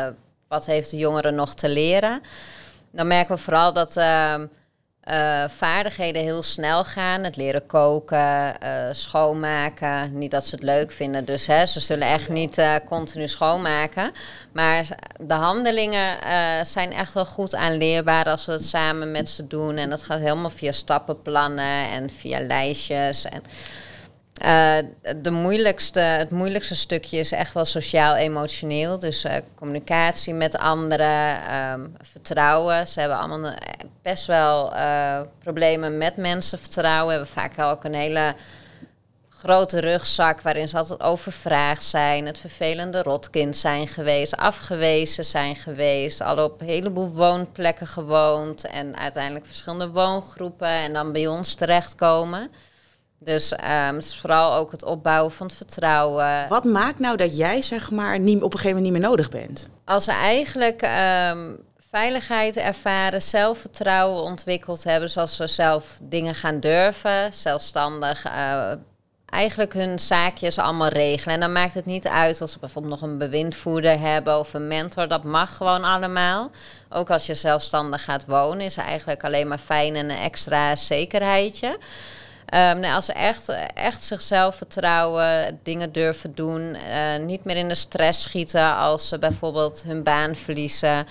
wat 0.48 0.66
heeft 0.66 0.90
de 0.90 0.96
jongere 0.96 1.30
nog 1.30 1.54
te 1.54 1.68
leren. 1.68 2.22
Dan 2.92 3.06
merken 3.06 3.34
we 3.34 3.40
vooral 3.40 3.72
dat 3.72 3.96
ehm, 3.96 4.46
uh, 5.10 5.44
vaardigheden 5.48 6.22
heel 6.22 6.42
snel 6.42 6.84
gaan. 6.84 7.24
Het 7.24 7.36
leren 7.36 7.66
koken, 7.66 8.54
uh, 8.64 8.88
schoonmaken. 8.92 10.18
Niet 10.18 10.30
dat 10.30 10.46
ze 10.46 10.54
het 10.54 10.64
leuk 10.64 10.92
vinden, 10.92 11.24
dus 11.24 11.46
hè, 11.46 11.66
ze 11.66 11.80
zullen 11.80 12.08
echt 12.08 12.28
niet 12.28 12.58
uh, 12.58 12.74
continu 12.86 13.28
schoonmaken. 13.28 14.12
Maar 14.52 14.86
de 15.20 15.34
handelingen 15.34 16.16
zijn 16.66 16.92
echt 16.92 17.14
wel 17.14 17.26
goed 17.26 17.54
aanleerbaar 17.54 18.24
als 18.24 18.46
we 18.46 18.52
het 18.52 18.64
samen 18.64 19.10
met 19.10 19.28
ze 19.28 19.46
doen. 19.46 19.76
En 19.76 19.90
dat 19.90 20.02
gaat 20.02 20.20
helemaal 20.20 20.50
via 20.50 20.72
stappenplannen 20.72 21.90
en 21.90 22.10
via 22.10 22.40
lijstjes. 22.40 23.24
En, 23.24 23.42
uh, 24.44 24.76
de 25.16 25.30
moeilijkste, 25.30 26.00
het 26.00 26.30
moeilijkste 26.30 26.74
stukje 26.74 27.18
is 27.18 27.32
echt 27.32 27.54
wel 27.54 27.64
sociaal-emotioneel. 27.64 28.98
Dus 28.98 29.24
uh, 29.24 29.32
communicatie 29.54 30.34
met 30.34 30.58
anderen, 30.58 31.54
um, 31.72 31.94
vertrouwen. 32.12 32.86
Ze 32.86 33.00
hebben 33.00 33.18
allemaal 33.18 33.54
best 34.02 34.26
wel 34.26 34.72
problemen 35.38 35.98
met 35.98 36.16
mensen 36.16 36.58
vertrouwen. 36.58 37.06
We 37.06 37.12
hebben 37.12 37.28
vaak 37.28 37.58
ook 37.58 37.84
een 37.84 37.94
hele 37.94 38.34
grote 39.40 39.80
rugzak 39.80 40.40
waarin 40.40 40.68
ze 40.68 40.76
altijd 40.76 41.00
overvraagd 41.00 41.84
zijn. 41.84 42.26
Het 42.26 42.38
vervelende 42.38 43.02
rotkind 43.02 43.56
zijn 43.56 43.88
geweest, 43.88 44.36
afgewezen 44.36 45.24
zijn 45.24 45.56
geweest. 45.56 46.20
Al 46.20 46.44
op 46.44 46.60
een 46.60 46.66
heleboel 46.66 47.08
woonplekken 47.08 47.86
gewoond. 47.86 48.66
En 48.66 48.96
uiteindelijk 48.96 49.46
verschillende 49.46 49.90
woongroepen 49.90 50.68
en 50.68 50.92
dan 50.92 51.12
bij 51.12 51.26
ons 51.26 51.54
terechtkomen. 51.54 52.50
Dus 53.22 53.52
um, 53.52 53.58
het 53.94 54.04
is 54.04 54.18
vooral 54.18 54.54
ook 54.54 54.70
het 54.70 54.84
opbouwen 54.84 55.32
van 55.32 55.46
het 55.46 55.56
vertrouwen. 55.56 56.48
Wat 56.48 56.64
maakt 56.64 56.98
nou 56.98 57.16
dat 57.16 57.36
jij 57.36 57.62
zeg 57.62 57.90
maar 57.90 58.18
niet, 58.18 58.42
op 58.42 58.52
een 58.52 58.58
gegeven 58.58 58.76
moment 58.76 58.92
niet 58.92 59.00
meer 59.00 59.10
nodig 59.10 59.28
bent? 59.28 59.68
Als 59.84 60.04
ze 60.04 60.12
eigenlijk 60.12 60.82
um, 61.30 61.58
veiligheid 61.90 62.56
ervaren, 62.56 63.22
zelfvertrouwen 63.22 64.22
ontwikkeld 64.22 64.84
hebben, 64.84 65.10
zoals 65.10 65.36
ze 65.36 65.46
zelf 65.46 65.98
dingen 66.02 66.34
gaan 66.34 66.60
durven, 66.60 67.32
zelfstandig 67.32 68.26
uh, 68.26 68.72
eigenlijk 69.26 69.72
hun 69.72 69.98
zaakjes 69.98 70.58
allemaal 70.58 70.88
regelen. 70.88 71.34
En 71.34 71.40
dan 71.40 71.52
maakt 71.52 71.74
het 71.74 71.86
niet 71.86 72.06
uit 72.06 72.40
als 72.40 72.52
ze 72.52 72.58
bijvoorbeeld 72.58 73.00
nog 73.00 73.10
een 73.10 73.18
bewindvoerder 73.18 73.98
hebben 73.98 74.38
of 74.38 74.54
een 74.54 74.68
mentor. 74.68 75.08
Dat 75.08 75.24
mag 75.24 75.56
gewoon 75.56 75.84
allemaal. 75.84 76.50
Ook 76.88 77.10
als 77.10 77.26
je 77.26 77.34
zelfstandig 77.34 78.04
gaat 78.04 78.26
wonen, 78.26 78.66
is 78.66 78.76
er 78.76 78.84
eigenlijk 78.84 79.24
alleen 79.24 79.48
maar 79.48 79.58
fijn 79.58 79.96
en 79.96 80.10
een 80.10 80.16
extra 80.16 80.76
zekerheidje. 80.76 81.78
Um, 82.54 82.80
nou, 82.80 82.94
als 82.94 83.04
ze 83.04 83.12
echt, 83.12 83.48
echt 83.74 84.02
zichzelf 84.02 84.54
vertrouwen, 84.54 85.60
dingen 85.62 85.92
durven 85.92 86.34
doen, 86.34 86.60
uh, 86.60 87.24
niet 87.24 87.44
meer 87.44 87.56
in 87.56 87.68
de 87.68 87.74
stress 87.74 88.22
schieten 88.22 88.76
als 88.76 89.08
ze 89.08 89.18
bijvoorbeeld 89.18 89.82
hun 89.82 90.02
baan 90.02 90.36
verliezen. 90.36 91.06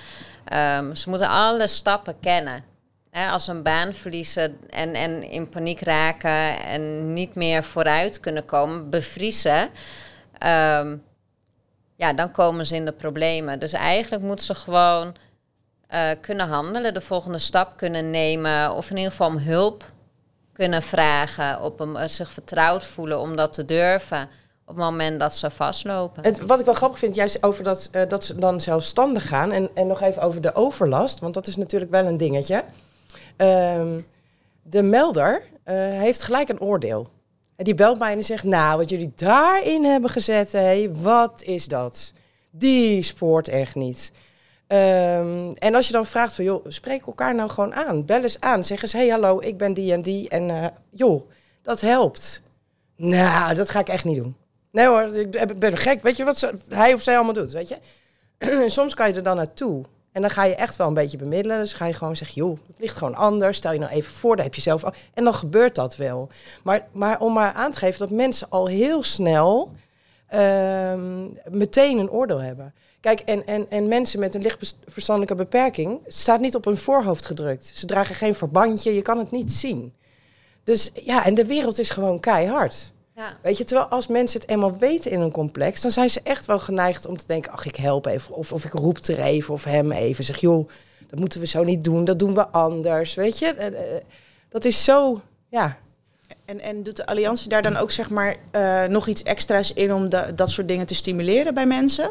Um, 0.77 0.95
ze 0.95 1.09
moeten 1.09 1.29
alle 1.29 1.67
stappen 1.67 2.19
kennen. 2.19 2.63
als 3.31 3.45
ze 3.45 3.51
een 3.51 3.63
baan 3.63 3.93
verliezen 3.93 4.57
en, 4.69 4.93
en 4.93 5.23
in 5.23 5.49
paniek 5.49 5.81
raken 5.81 6.63
en 6.63 7.13
niet 7.13 7.35
meer 7.35 7.63
vooruit 7.63 8.19
kunnen 8.19 8.45
komen, 8.45 8.89
bevriezen. 8.89 9.69
ehm, 10.37 10.97
ja, 11.95 12.13
dan 12.13 12.31
komen 12.31 12.65
ze 12.65 12.75
in 12.75 12.85
de 12.85 12.91
problemen. 12.91 13.59
Dus 13.59 13.73
eigenlijk 13.73 14.23
moeten 14.23 14.45
ze 14.45 14.55
gewoon 14.55 15.15
eh, 15.87 16.09
kunnen 16.21 16.47
handelen, 16.47 16.93
de 16.93 17.01
volgende 17.01 17.39
stap 17.39 17.77
kunnen 17.77 18.09
nemen 18.09 18.71
of 18.71 18.89
in 18.89 18.97
ieder 18.97 19.11
geval 19.11 19.27
om 19.27 19.37
hulp 19.37 19.91
kunnen 20.59 20.83
vragen, 20.83 21.61
op 21.61 21.79
een, 21.79 21.95
eh, 21.95 22.07
zich 22.07 22.31
vertrouwd 22.31 22.83
voelen 22.83 23.19
om 23.19 23.35
dat 23.35 23.53
te 23.53 23.65
durven 23.65 24.29
op 24.65 24.75
het 24.75 24.83
moment 24.83 25.19
dat 25.19 25.35
ze 25.35 25.49
vastlopen. 25.49 26.47
Wat 26.47 26.59
ik 26.59 26.65
wel 26.65 26.73
grappig 26.73 26.99
vind, 26.99 27.15
juist 27.15 27.43
over 27.43 27.63
dat, 27.63 27.89
eh, 27.91 28.09
dat 28.09 28.25
ze 28.25 28.35
dan 28.35 28.61
zelfstandig 28.61 29.27
gaan. 29.27 29.51
En, 29.51 29.69
en 29.73 29.87
nog 29.87 30.01
even 30.01 30.21
over 30.21 30.41
de 30.41 30.55
overlast, 30.55 31.19
want 31.19 31.33
dat 31.33 31.47
is 31.47 31.55
natuurlijk 31.55 31.91
wel 31.91 32.05
een 32.05 32.17
dingetje. 32.17 32.63
Ehm, 33.37 33.99
de 34.61 34.81
melder 34.81 35.43
eh, 35.63 35.75
heeft 35.75 36.23
gelijk 36.23 36.49
een 36.49 36.61
oordeel. 36.61 37.07
En 37.55 37.65
die 37.65 37.73
belt 37.73 37.99
mij 37.99 38.13
en 38.13 38.23
zegt, 38.23 38.43
nou, 38.43 38.77
wat 38.77 38.89
jullie 38.89 39.11
daarin 39.15 39.83
hebben 39.83 40.09
gezet, 40.09 40.51
hé, 40.51 40.91
wat 40.91 41.43
is 41.43 41.67
dat? 41.67 42.13
Die 42.51 43.01
spoort 43.01 43.47
echt 43.47 43.75
niet. 43.75 44.11
Ehm, 44.69 45.51
en 45.57 45.75
als 45.75 45.87
je 45.87 45.93
dan 45.93 46.05
vraagt 46.05 46.33
van, 46.33 46.43
joh, 46.43 46.65
spreek 46.67 47.05
elkaar 47.07 47.35
nou 47.35 47.49
gewoon 47.49 47.75
aan. 47.75 48.05
Bel 48.05 48.21
eens 48.21 48.39
aan. 48.39 48.63
Zeg 48.63 48.81
eens, 48.81 48.93
hey, 48.93 49.07
hallo, 49.07 49.39
ik 49.39 49.57
ben 49.57 49.73
die 49.73 49.93
en 49.93 50.01
die. 50.01 50.29
En 50.29 50.49
eh, 50.49 50.67
joh, 50.89 51.29
dat 51.61 51.81
helpt. 51.81 52.41
Nou, 52.95 53.55
dat 53.55 53.69
ga 53.69 53.79
ik 53.79 53.89
echt 53.89 54.03
niet 54.03 54.23
doen. 54.23 54.35
Nee 54.71 54.87
hoor, 54.87 55.15
ik 55.15 55.59
ben- 55.59 55.77
gek. 55.77 56.01
Weet 56.01 56.17
je 56.17 56.23
wat 56.23 56.51
hij 56.67 56.93
of 56.93 57.01
zij 57.01 57.15
allemaal 57.15 57.33
doet, 57.33 57.51
weet 57.51 57.67
je? 57.69 57.77
Soms 58.69 58.93
kan 58.93 59.07
je 59.07 59.13
er 59.13 59.23
dan 59.23 59.35
naartoe. 59.35 59.83
En 60.11 60.21
dan 60.21 60.31
ga 60.31 60.43
je 60.43 60.55
echt 60.55 60.75
wel 60.75 60.87
een 60.87 60.93
beetje 60.93 61.17
bemiddelen. 61.17 61.59
Dus 61.59 61.73
ga 61.73 61.85
je 61.85 61.93
gewoon 61.93 62.15
zeggen, 62.15 62.41
joh, 62.41 62.57
het 62.67 62.79
ligt 62.79 62.97
gewoon 62.97 63.15
anders. 63.15 63.57
Stel 63.57 63.73
je 63.73 63.79
nou 63.79 63.91
even 63.91 64.13
voor, 64.13 64.35
daar 64.35 64.45
heb 64.45 64.55
je 64.55 64.61
zelf... 64.61 64.83
En 65.13 65.23
dan 65.23 65.33
gebeurt 65.33 65.75
dat 65.75 65.95
wel. 65.95 66.29
Maar, 66.63 66.87
maar 66.91 67.19
om 67.19 67.33
maar 67.33 67.53
aan 67.53 67.71
te 67.71 67.77
geven 67.77 67.99
dat 67.99 68.09
mensen 68.09 68.49
al 68.49 68.67
heel 68.67 69.03
snel... 69.03 69.71
ehm, 70.29 71.27
meteen 71.49 71.97
een 71.97 72.11
oordeel 72.11 72.41
hebben. 72.41 72.73
Kijk, 72.99 73.19
en, 73.19 73.47
en, 73.47 73.65
en 73.69 73.87
mensen 73.87 74.19
met 74.19 74.35
een 74.35 74.41
licht 74.41 74.75
verstandelijke 74.87 75.35
beperking... 75.35 75.99
staat 76.07 76.39
niet 76.39 76.55
op 76.55 76.65
hun 76.65 76.77
voorhoofd 76.77 77.25
gedrukt. 77.25 77.71
Ze 77.73 77.85
dragen 77.85 78.15
geen 78.15 78.35
verbandje, 78.35 78.93
je 78.93 79.01
kan 79.01 79.17
het 79.17 79.31
niet 79.31 79.51
zien. 79.51 79.93
Dus 80.63 80.91
ja, 80.93 81.25
en 81.25 81.33
de 81.33 81.45
wereld 81.45 81.79
is 81.79 81.89
gewoon 81.89 82.19
keihard. 82.19 82.93
Ja. 83.15 83.37
Weet 83.41 83.57
je, 83.57 83.63
terwijl 83.63 83.87
als 83.87 84.07
mensen 84.07 84.39
het 84.39 84.49
eenmaal 84.49 84.77
weten 84.77 85.11
in 85.11 85.19
een 85.19 85.31
complex, 85.31 85.81
dan 85.81 85.91
zijn 85.91 86.09
ze 86.09 86.21
echt 86.23 86.45
wel 86.45 86.59
geneigd 86.59 87.05
om 87.05 87.17
te 87.17 87.27
denken: 87.27 87.51
ach, 87.51 87.65
ik 87.65 87.75
help 87.75 88.05
even. 88.05 88.35
Of, 88.35 88.51
of 88.51 88.65
ik 88.65 88.73
roep 88.73 88.97
er 88.97 89.19
even 89.19 89.53
of 89.53 89.63
hem 89.63 89.91
even. 89.91 90.23
Zeg, 90.23 90.37
joh, 90.37 90.69
dat 91.07 91.19
moeten 91.19 91.39
we 91.39 91.45
zo 91.45 91.63
niet 91.63 91.83
doen, 91.83 92.05
dat 92.05 92.19
doen 92.19 92.33
we 92.33 92.47
anders. 92.47 93.13
Weet 93.13 93.39
je, 93.39 93.53
Eh, 93.53 93.67
eh, 93.67 94.01
dat 94.49 94.65
is 94.65 94.83
zo, 94.83 95.21
ja. 95.47 95.77
En, 96.49 96.59
en 96.59 96.83
doet 96.83 96.95
de 96.95 97.05
Alliantie 97.05 97.49
daar 97.49 97.61
dan 97.61 97.77
ook 97.77 97.91
zeg 97.91 98.09
maar 98.09 98.35
eh, 98.51 98.83
nog 98.83 99.07
iets 99.07 99.23
extra's 99.23 99.73
in 99.73 99.93
om 99.93 100.09
da- 100.09 100.31
dat 100.31 100.49
soort 100.49 100.67
dingen 100.67 100.85
te 100.85 100.95
stimuleren 100.95 101.53
bij 101.53 101.65
mensen? 101.65 102.09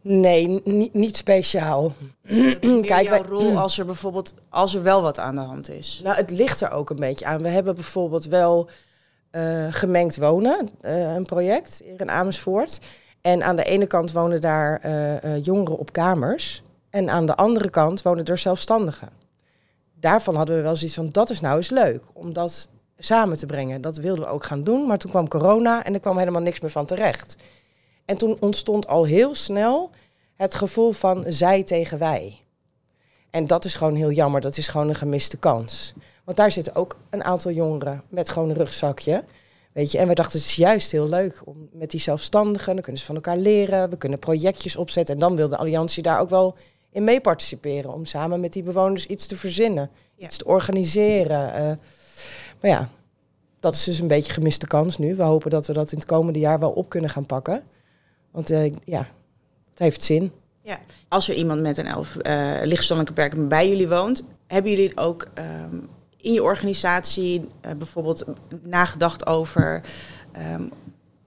Nee, 0.00 0.60
niet- 0.64 0.94
niet 0.94 1.16
speciaal. 1.16 1.92
Kijk, 2.60 2.86
jouw 2.88 3.04
wij- 3.04 3.22
rol 3.28 3.58
als 3.58 3.78
er 3.78 3.86
bijvoorbeeld 3.86 4.34
als 4.48 4.74
er 4.74 4.82
wel 4.82 5.02
wat 5.02 5.18
aan 5.18 5.34
de 5.34 5.40
hand 5.40 5.70
is. 5.70 6.00
Nou, 6.04 6.16
het 6.16 6.30
ligt 6.30 6.60
er 6.60 6.70
ook 6.70 6.90
een 6.90 6.96
beetje 6.96 7.24
aan. 7.26 7.42
We 7.42 7.48
hebben 7.48 7.74
bijvoorbeeld 7.74 8.24
wel 8.24 8.68
eh, 9.30 9.66
gemengd 9.70 10.16
wonen, 10.16 10.68
eh, 10.80 11.14
een 11.14 11.24
project 11.26 11.80
hier 11.84 12.00
in 12.00 12.10
Amersfoort. 12.10 12.78
En 13.20 13.42
aan 13.42 13.56
de 13.56 13.64
ene 13.64 13.86
kant 13.86 14.12
wonen 14.12 14.40
daar 14.40 14.80
jongeren 15.40 15.78
op 15.78 15.92
kamers. 15.92 16.62
En 16.90 17.10
aan 17.10 17.26
de 17.26 17.36
andere 17.36 17.70
kant 17.70 18.02
wonen 18.02 18.24
er 18.24 18.38
zelfstandigen. 18.38 19.08
Daarvan 20.06 20.34
hadden 20.34 20.56
we 20.56 20.62
wel 20.62 20.76
zoiets 20.76 20.96
van, 20.96 21.08
dat 21.10 21.30
is 21.30 21.40
nou 21.40 21.56
eens 21.56 21.70
leuk. 21.70 22.02
Om 22.12 22.32
dat 22.32 22.68
samen 22.98 23.38
te 23.38 23.46
brengen. 23.46 23.80
Dat 23.80 23.96
wilden 23.96 24.24
we 24.24 24.30
ook 24.30 24.44
gaan 24.44 24.64
doen. 24.64 24.86
Maar 24.86 24.98
toen 24.98 25.10
kwam 25.10 25.28
corona 25.28 25.84
en 25.84 25.94
er 25.94 26.00
kwam 26.00 26.18
helemaal 26.18 26.42
niks 26.42 26.60
meer 26.60 26.70
van 26.70 26.86
terecht. 26.86 27.36
En 28.04 28.16
toen 28.16 28.36
ontstond 28.40 28.86
al 28.86 29.04
heel 29.04 29.34
snel 29.34 29.90
het 30.34 30.54
gevoel 30.54 30.92
van 30.92 31.24
zij 31.26 31.62
tegen 31.62 31.98
wij. 31.98 32.40
En 33.30 33.46
dat 33.46 33.64
is 33.64 33.74
gewoon 33.74 33.94
heel 33.94 34.10
jammer. 34.10 34.40
Dat 34.40 34.56
is 34.56 34.68
gewoon 34.68 34.88
een 34.88 34.94
gemiste 34.94 35.36
kans. 35.36 35.92
Want 36.24 36.36
daar 36.36 36.50
zitten 36.50 36.74
ook 36.74 36.98
een 37.10 37.24
aantal 37.24 37.50
jongeren 37.50 38.02
met 38.08 38.28
gewoon 38.28 38.48
een 38.48 38.56
rugzakje. 38.56 39.24
Weet 39.72 39.92
je, 39.92 39.98
en 39.98 40.08
we 40.08 40.14
dachten 40.14 40.38
het 40.38 40.48
is 40.48 40.56
juist 40.56 40.92
heel 40.92 41.08
leuk 41.08 41.42
om 41.44 41.68
met 41.72 41.90
die 41.90 42.00
zelfstandigen, 42.00 42.72
dan 42.74 42.82
kunnen 42.82 43.00
ze 43.00 43.06
van 43.06 43.14
elkaar 43.14 43.36
leren, 43.36 43.90
we 43.90 43.96
kunnen 43.96 44.18
projectjes 44.18 44.76
opzetten. 44.76 45.14
En 45.14 45.20
dan 45.20 45.36
wil 45.36 45.48
de 45.48 45.56
Alliantie 45.56 46.02
daar 46.02 46.20
ook 46.20 46.30
wel 46.30 46.56
in 46.96 47.04
mee 47.04 47.20
participeren. 47.20 47.92
Om 47.92 48.04
samen 48.04 48.40
met 48.40 48.52
die 48.52 48.62
bewoners 48.62 49.06
iets 49.06 49.26
te 49.26 49.36
verzinnen, 49.36 49.90
Ja. 50.14 50.26
iets 50.26 50.36
te 50.36 50.44
organiseren. 50.44 51.54
eh. 51.54 51.62
maar 52.60 52.70
ja, 52.70 52.88
dat 53.60 53.74
is 53.74 53.84
dus 53.84 53.98
een 53.98 54.06
beetje 54.06 54.32
gemiste 54.32 54.66
kans 54.66 54.98
nu. 54.98 55.14
We 55.14 55.22
hopen 55.22 55.50
dat 55.50 55.66
we 55.66 55.72
dat 55.72 55.92
in 55.92 55.98
het 55.98 56.06
komende 56.06 56.38
jaar 56.38 56.58
wel 56.58 56.70
op 56.70 56.88
kunnen 56.88 57.10
gaan 57.10 57.26
pakken. 57.26 57.62
Want 58.30 58.50
eh, 58.50 58.72
ja, 58.84 59.08
het 59.70 59.78
heeft 59.78 60.02
zin. 60.02 60.32
Ja. 60.62 60.78
Als 61.08 61.28
er 61.28 61.34
iemand 61.34 61.60
met 61.62 61.76
een 61.78 61.86
elf, 61.86 62.16
eh 62.16 62.50
lichtverstandelijke 62.62 63.12
beperking 63.20 63.48
bij 63.48 63.68
jullie 63.68 63.88
woont, 63.88 64.24
hebben 64.46 64.70
jullie 64.70 64.96
ook 64.96 65.26
ehm, 65.34 65.76
in 66.16 66.32
je 66.32 66.42
organisatie 66.42 67.48
bijvoorbeeld 67.76 68.24
nagedacht 68.62 69.26
over 69.26 69.82
ehm, 70.32 70.62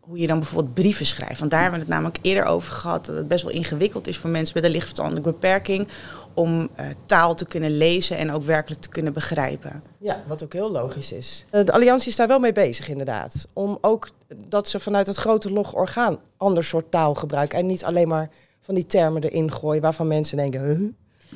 hoe 0.10 0.20
je 0.20 0.28
dan 0.28 0.40
bijvoorbeeld 0.40 0.74
brieven 0.74 1.06
schrijft? 1.06 1.40
Want 1.40 1.52
daar 1.52 1.62
hebben 1.62 1.80
we 1.80 1.86
het 1.86 1.94
namelijk 1.94 2.18
eerder 2.22 2.46
over 2.46 2.72
gehad 2.72 3.06
dat 3.06 3.16
het 3.16 3.28
best 3.28 3.44
wel 3.44 3.52
ingewikkeld 3.52 4.08
is 4.08 4.18
voor 4.18 4.30
mensen 4.30 4.56
met 4.56 4.64
een 4.64 4.72
lichtverstandelijke 4.72 5.32
beperking 5.32 5.88
om 6.34 6.70
eh, 6.76 6.86
taal 7.06 7.36
te 7.36 7.46
kunnen 7.46 7.78
lezen 7.78 8.18
en 8.18 8.32
ook 8.32 8.44
werkelijk 8.44 8.82
te 8.82 8.90
kunnen 8.90 9.14
begrijpen. 9.14 9.84
Ja, 9.98 10.24
wat 10.28 10.44
ook 10.44 10.54
heel 10.54 10.72
logisch 10.72 11.12
is. 11.12 11.46
Eh, 11.50 11.66
De 11.66 11.72
Alliantie 11.72 12.10
is 12.10 12.16
daar 12.16 12.28
wel 12.28 12.40
mee 12.40 12.52
bezig, 12.52 12.90
inderdaad. 12.90 13.48
Om 13.54 13.78
ook 13.82 14.10
dat 14.48 14.70
ze 14.70 14.80
vanuit 14.80 15.08
het 15.08 15.18
grote 15.18 15.52
log 15.52 15.74
orgaan 15.74 16.20
ander 16.38 16.64
soort 16.64 16.92
taal 16.92 17.16
gebruiken. 17.16 17.60
En 17.60 17.66
niet 17.66 17.84
alleen 17.84 18.08
maar 18.08 18.30
van 18.62 18.76
die 18.76 18.86
termen 18.86 19.24
erin 19.24 19.52
gooien 19.52 19.82
waarvan 19.82 20.08
mensen 20.08 20.38
denken. 20.38 20.64
Huh? 20.64 20.90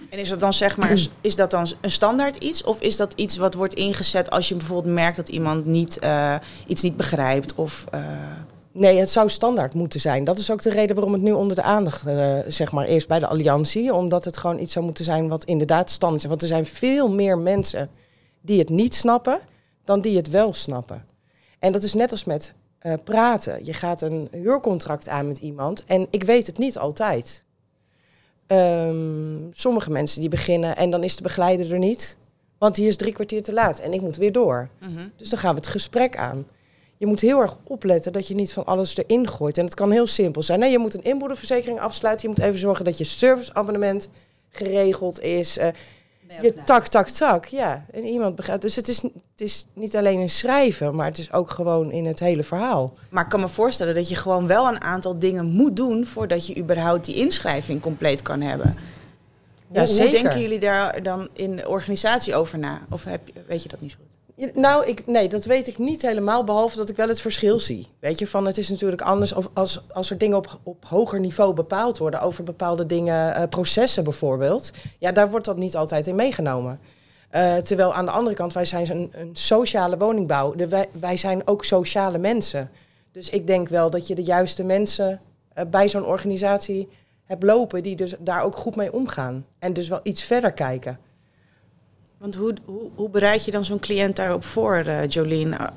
En 0.09 0.19
is 0.19 0.29
dat 0.29 0.39
dan 0.39 0.53
zeg 0.53 0.77
maar, 0.77 1.07
is 1.21 1.35
dat 1.35 1.51
dan 1.51 1.67
een 1.81 1.91
standaard 1.91 2.35
iets? 2.35 2.63
Of 2.63 2.81
is 2.81 2.97
dat 2.97 3.13
iets 3.13 3.37
wat 3.37 3.53
wordt 3.53 3.73
ingezet 3.73 4.29
als 4.29 4.49
je 4.49 4.55
bijvoorbeeld 4.55 4.93
merkt 4.93 5.17
dat 5.17 5.29
iemand 5.29 5.65
niet, 5.65 5.99
eh, 5.99 6.35
iets 6.67 6.81
niet 6.81 6.97
begrijpt? 6.97 7.55
Of, 7.55 7.85
eh, 7.91 8.01
Nee, 8.73 8.99
het 8.99 9.09
zou 9.09 9.29
standaard 9.29 9.73
moeten 9.73 9.99
zijn. 9.99 10.23
Dat 10.23 10.37
is 10.37 10.51
ook 10.51 10.61
de 10.61 10.69
reden 10.69 10.95
waarom 10.95 11.13
het 11.13 11.21
nu 11.21 11.31
onder 11.31 11.55
de 11.55 11.61
aandacht 11.61 12.05
eh, 12.05 12.39
zeg 12.47 12.71
maar, 12.71 12.87
is 12.87 13.05
bij 13.05 13.19
de 13.19 13.27
Alliantie. 13.27 13.93
Omdat 13.93 14.25
het 14.25 14.37
gewoon 14.37 14.59
iets 14.59 14.73
zou 14.73 14.85
moeten 14.85 15.05
zijn 15.05 15.27
wat 15.27 15.43
inderdaad 15.43 15.89
standaard 15.89 16.23
is. 16.23 16.29
Want 16.29 16.41
er 16.41 16.47
zijn 16.47 16.65
veel 16.65 17.09
meer 17.09 17.37
mensen 17.37 17.89
die 18.41 18.59
het 18.59 18.69
niet 18.69 18.95
snappen 18.95 19.39
dan 19.83 20.01
die 20.01 20.17
het 20.17 20.29
wel 20.29 20.53
snappen. 20.53 21.05
En 21.59 21.71
dat 21.71 21.83
is 21.83 21.93
net 21.93 22.11
als 22.11 22.23
met 22.23 22.53
eh, 22.79 22.93
praten. 23.03 23.65
Je 23.65 23.73
gaat 23.73 24.01
een 24.01 24.27
huurcontract 24.31 25.07
aan 25.07 25.27
met 25.27 25.37
iemand 25.37 25.83
en 25.85 26.07
ik 26.09 26.23
weet 26.23 26.47
het 26.47 26.57
niet 26.57 26.77
altijd. 26.77 27.43
Ehm, 28.47 29.51
sommige 29.51 29.91
mensen 29.91 30.19
die 30.19 30.29
beginnen 30.29 30.75
en 30.75 30.91
dan 30.91 31.03
is 31.03 31.15
de 31.15 31.23
begeleider 31.23 31.71
er 31.71 31.79
niet. 31.79 32.17
Want 32.57 32.75
die 32.75 32.87
is 32.87 32.95
drie 32.95 33.13
kwartier 33.13 33.43
te 33.43 33.53
laat 33.53 33.79
en 33.79 33.93
ik 33.93 34.01
moet 34.01 34.17
weer 34.17 34.31
door. 34.31 34.69
Dus 35.17 35.29
dan 35.29 35.39
gaan 35.39 35.53
we 35.53 35.59
het 35.59 35.69
gesprek 35.69 36.17
aan. 36.17 36.45
Je 37.03 37.09
moet 37.09 37.21
heel 37.21 37.39
erg 37.41 37.57
opletten 37.63 38.13
dat 38.13 38.27
je 38.27 38.35
niet 38.35 38.53
van 38.53 38.65
alles 38.65 38.97
erin 38.97 39.27
gooit. 39.27 39.57
En 39.57 39.65
het 39.65 39.73
kan 39.73 39.91
heel 39.91 40.07
simpel 40.07 40.43
zijn. 40.43 40.59
Nee, 40.59 40.71
je 40.71 40.77
moet 40.77 40.93
een 40.93 41.03
inboedelverzekering 41.03 41.79
afsluiten. 41.79 42.29
Je 42.29 42.35
moet 42.35 42.45
even 42.45 42.59
zorgen 42.59 42.85
dat 42.85 42.97
je 42.97 43.03
serviceabonnement 43.03 44.09
geregeld 44.49 45.21
is. 45.21 45.57
Eh, 45.57 45.67
je 46.41 46.53
tak, 46.65 46.87
tak, 46.87 47.07
tak. 47.09 47.45
Ja, 47.45 47.85
en 47.91 48.03
iemand 48.03 48.35
begrijpt. 48.35 48.61
Dus 48.61 48.75
het 48.75 48.87
is, 48.87 49.01
het 49.01 49.11
is 49.41 49.65
niet 49.73 49.95
alleen 49.95 50.19
in 50.19 50.29
schrijven, 50.29 50.95
maar 50.95 51.05
het 51.05 51.17
is 51.17 51.31
ook 51.33 51.49
gewoon 51.49 51.91
in 51.91 52.05
het 52.05 52.19
hele 52.19 52.43
verhaal. 52.43 52.93
Maar 53.09 53.23
ik 53.23 53.29
kan 53.29 53.39
me 53.39 53.47
voorstellen 53.47 53.95
dat 53.95 54.09
je 54.09 54.15
gewoon 54.15 54.47
wel 54.47 54.67
een 54.67 54.81
aantal 54.81 55.17
dingen 55.19 55.45
moet 55.45 55.75
doen 55.75 56.05
voordat 56.05 56.47
je 56.47 56.57
überhaupt 56.57 57.05
die 57.05 57.15
inschrijving 57.15 57.81
compleet 57.81 58.21
kan 58.21 58.41
hebben. 58.41 58.75
Ja, 58.75 58.81
hoe, 59.67 59.77
hoe 59.79 59.87
zeker. 59.87 60.21
denken 60.21 60.41
jullie 60.41 60.59
daar 60.59 61.03
dan 61.03 61.27
in 61.33 61.55
de 61.55 61.67
organisatie 61.69 62.35
over 62.35 62.59
na? 62.59 62.81
Of 62.89 63.03
heb, 63.03 63.21
je- 63.27 63.33
weet 63.47 63.63
je 63.63 63.69
dat 63.69 63.81
niet 63.81 63.91
zo 63.91 63.97
goed? 64.01 64.11
Nou, 64.53 64.85
ik, 64.85 65.07
nee, 65.07 65.29
dat 65.29 65.45
weet 65.45 65.67
ik 65.67 65.77
niet 65.77 66.01
helemaal, 66.01 66.43
behalve 66.43 66.77
dat 66.77 66.89
ik 66.89 66.95
wel 66.95 67.07
het 67.07 67.21
verschil 67.21 67.59
zie. 67.59 67.87
Weet 67.99 68.19
je, 68.19 68.27
van 68.27 68.45
het 68.45 68.57
is 68.57 68.69
natuurlijk 68.69 69.01
anders 69.01 69.33
als, 69.53 69.83
als 69.91 70.09
er 70.09 70.17
dingen 70.17 70.37
op, 70.37 70.59
op 70.63 70.85
hoger 70.85 71.19
niveau 71.19 71.53
bepaald 71.53 71.97
worden, 71.97 72.21
over 72.21 72.43
bepaalde 72.43 72.85
dingen, 72.85 73.35
eh, 73.35 73.47
processen 73.49 74.03
bijvoorbeeld. 74.03 74.71
Ja, 74.99 75.11
daar 75.11 75.29
wordt 75.29 75.45
dat 75.45 75.57
niet 75.57 75.75
altijd 75.75 76.07
in 76.07 76.15
meegenomen. 76.15 76.79
Eh, 77.29 77.55
terwijl 77.55 77.93
aan 77.93 78.05
de 78.05 78.11
andere 78.11 78.35
kant, 78.35 78.53
wij 78.53 78.65
zijn 78.65 78.89
een, 78.89 79.09
een 79.11 79.29
sociale 79.33 79.97
woningbouw. 79.97 80.55
De, 80.55 80.67
wij, 80.67 80.89
wij 80.91 81.17
zijn 81.17 81.47
ook 81.47 81.65
sociale 81.65 82.17
mensen. 82.17 82.69
Dus 83.11 83.29
ik 83.29 83.47
denk 83.47 83.69
wel 83.69 83.89
dat 83.89 84.07
je 84.07 84.15
de 84.15 84.23
juiste 84.23 84.63
mensen 84.63 85.21
eh, 85.53 85.65
bij 85.65 85.89
zo'n 85.89 86.05
organisatie 86.05 86.89
hebt 87.23 87.43
lopen 87.43 87.83
die 87.83 87.95
dus 87.95 88.15
daar 88.19 88.43
ook 88.43 88.55
goed 88.55 88.75
mee 88.75 88.93
omgaan. 88.93 89.45
En 89.59 89.73
dus 89.73 89.87
wel 89.87 89.99
iets 90.03 90.23
verder 90.23 90.51
kijken. 90.51 90.99
Want 92.23 92.35
hoe, 92.35 92.53
hoe, 92.65 92.89
hoe 92.95 93.09
bereid 93.09 93.45
je 93.45 93.51
dan 93.51 93.65
zo'n 93.65 93.79
cliënt 93.79 94.15
daarop 94.15 94.45
voor, 94.45 94.75
eh, 94.75 95.07
Jolien? 95.07 95.57
Eh, 95.57 95.67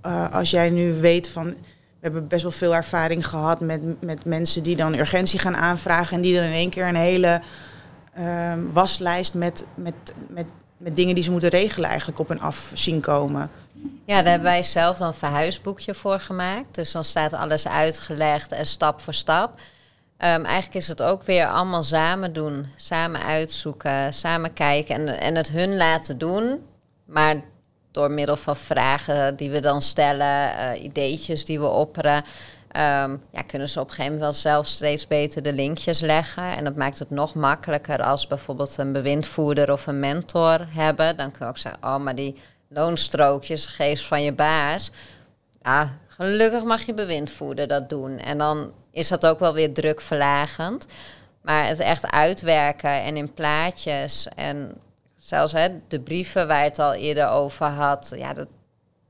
eh, 0.00 0.32
als 0.32 0.50
jij 0.50 0.70
nu 0.70 0.92
weet 1.00 1.28
van, 1.28 1.46
we 1.46 1.56
hebben 2.00 2.28
best 2.28 2.42
wel 2.42 2.52
veel 2.52 2.74
ervaring 2.74 3.26
gehad 3.26 3.60
met, 3.60 4.02
met 4.02 4.24
mensen 4.24 4.62
die 4.62 4.76
dan 4.76 4.94
urgentie 4.94 5.38
gaan 5.38 5.56
aanvragen 5.56 6.16
en 6.16 6.22
die 6.22 6.34
dan 6.34 6.44
in 6.44 6.52
één 6.52 6.70
keer 6.70 6.86
een 6.86 6.94
hele 6.94 7.40
ehm, 8.12 8.58
waslijst 8.72 9.34
met, 9.34 9.66
met, 9.74 9.94
met, 10.28 10.46
met 10.76 10.96
dingen 10.96 11.14
die 11.14 11.24
ze 11.24 11.30
moeten 11.30 11.48
regelen 11.48 11.88
eigenlijk 11.88 12.18
op 12.18 12.28
hun 12.28 12.40
af 12.40 12.70
zien 12.74 13.00
komen? 13.00 13.50
Ja, 14.04 14.16
daar 14.16 14.30
hebben 14.30 14.50
wij 14.50 14.62
zelf 14.62 14.96
dan 14.96 15.08
een 15.08 15.14
verhuisboekje 15.14 15.94
voor 15.94 16.20
gemaakt. 16.20 16.74
Dus 16.74 16.92
dan 16.92 17.04
staat 17.04 17.32
alles 17.32 17.68
uitgelegd 17.68 18.52
en 18.52 18.66
stap 18.66 19.00
voor 19.00 19.14
stap. 19.14 19.58
Ehm, 20.16 20.44
eigenlijk 20.44 20.74
is 20.74 20.88
het 20.88 21.02
ook 21.02 21.22
weer 21.22 21.46
allemaal 21.46 21.82
samen 21.82 22.32
doen. 22.32 22.66
Samen 22.76 23.22
uitzoeken, 23.22 24.12
samen 24.12 24.52
kijken 24.52 24.94
en, 24.94 25.20
en 25.20 25.36
het 25.36 25.48
hun 25.48 25.76
laten 25.76 26.18
doen. 26.18 26.66
Maar 27.04 27.36
door 27.90 28.10
middel 28.10 28.36
van 28.36 28.56
vragen 28.56 29.36
die 29.36 29.50
we 29.50 29.60
dan 29.60 29.82
stellen, 29.82 30.52
uh, 30.58 30.82
ideetjes 30.82 31.44
die 31.44 31.60
we 31.60 31.66
opperen... 31.66 32.24
Um, 32.76 33.22
ja, 33.32 33.42
kunnen 33.46 33.68
ze 33.68 33.80
op 33.80 33.88
een 33.88 33.94
gegeven 33.94 34.12
moment 34.12 34.32
wel 34.32 34.52
zelf 34.52 34.66
steeds 34.66 35.06
beter 35.06 35.42
de 35.42 35.52
linkjes 35.52 36.00
leggen. 36.00 36.56
En 36.56 36.64
dat 36.64 36.76
maakt 36.76 36.98
het 36.98 37.10
nog 37.10 37.34
makkelijker 37.34 38.02
als 38.02 38.26
bijvoorbeeld 38.26 38.78
een 38.78 38.92
bewindvoerder 38.92 39.72
of 39.72 39.86
een 39.86 40.00
mentor 40.00 40.66
hebben. 40.68 41.16
Dan 41.16 41.30
kun 41.30 41.40
je 41.40 41.50
ook 41.50 41.58
zeggen, 41.58 41.82
oh, 41.82 41.96
maar 41.96 42.14
die 42.14 42.36
loonstrookjes 42.68 43.66
geeft 43.66 44.02
van 44.02 44.22
je 44.22 44.32
baas. 44.32 44.90
Gelukkig 46.08 46.62
mag 46.62 46.82
je 46.82 46.94
bewindvoerder 46.94 47.66
dat 47.66 47.88
doen. 47.88 48.18
En 48.18 48.38
dan 48.38 48.72
is 48.94 49.08
dat 49.08 49.26
ook 49.26 49.38
wel 49.38 49.52
weer 49.52 49.72
drukverlagend. 49.72 50.86
Maar 51.42 51.66
het 51.66 51.80
echt 51.80 52.10
uitwerken 52.10 52.90
en 53.02 53.16
in 53.16 53.32
plaatjes 53.32 54.28
en 54.36 54.72
zelfs 55.16 55.52
hè, 55.52 55.68
de 55.88 56.00
brieven 56.00 56.46
waar 56.46 56.62
je 56.62 56.68
het 56.68 56.78
al 56.78 56.94
eerder 56.94 57.28
over 57.28 57.66
had, 57.66 58.12
ja, 58.16 58.34
dat 58.34 58.48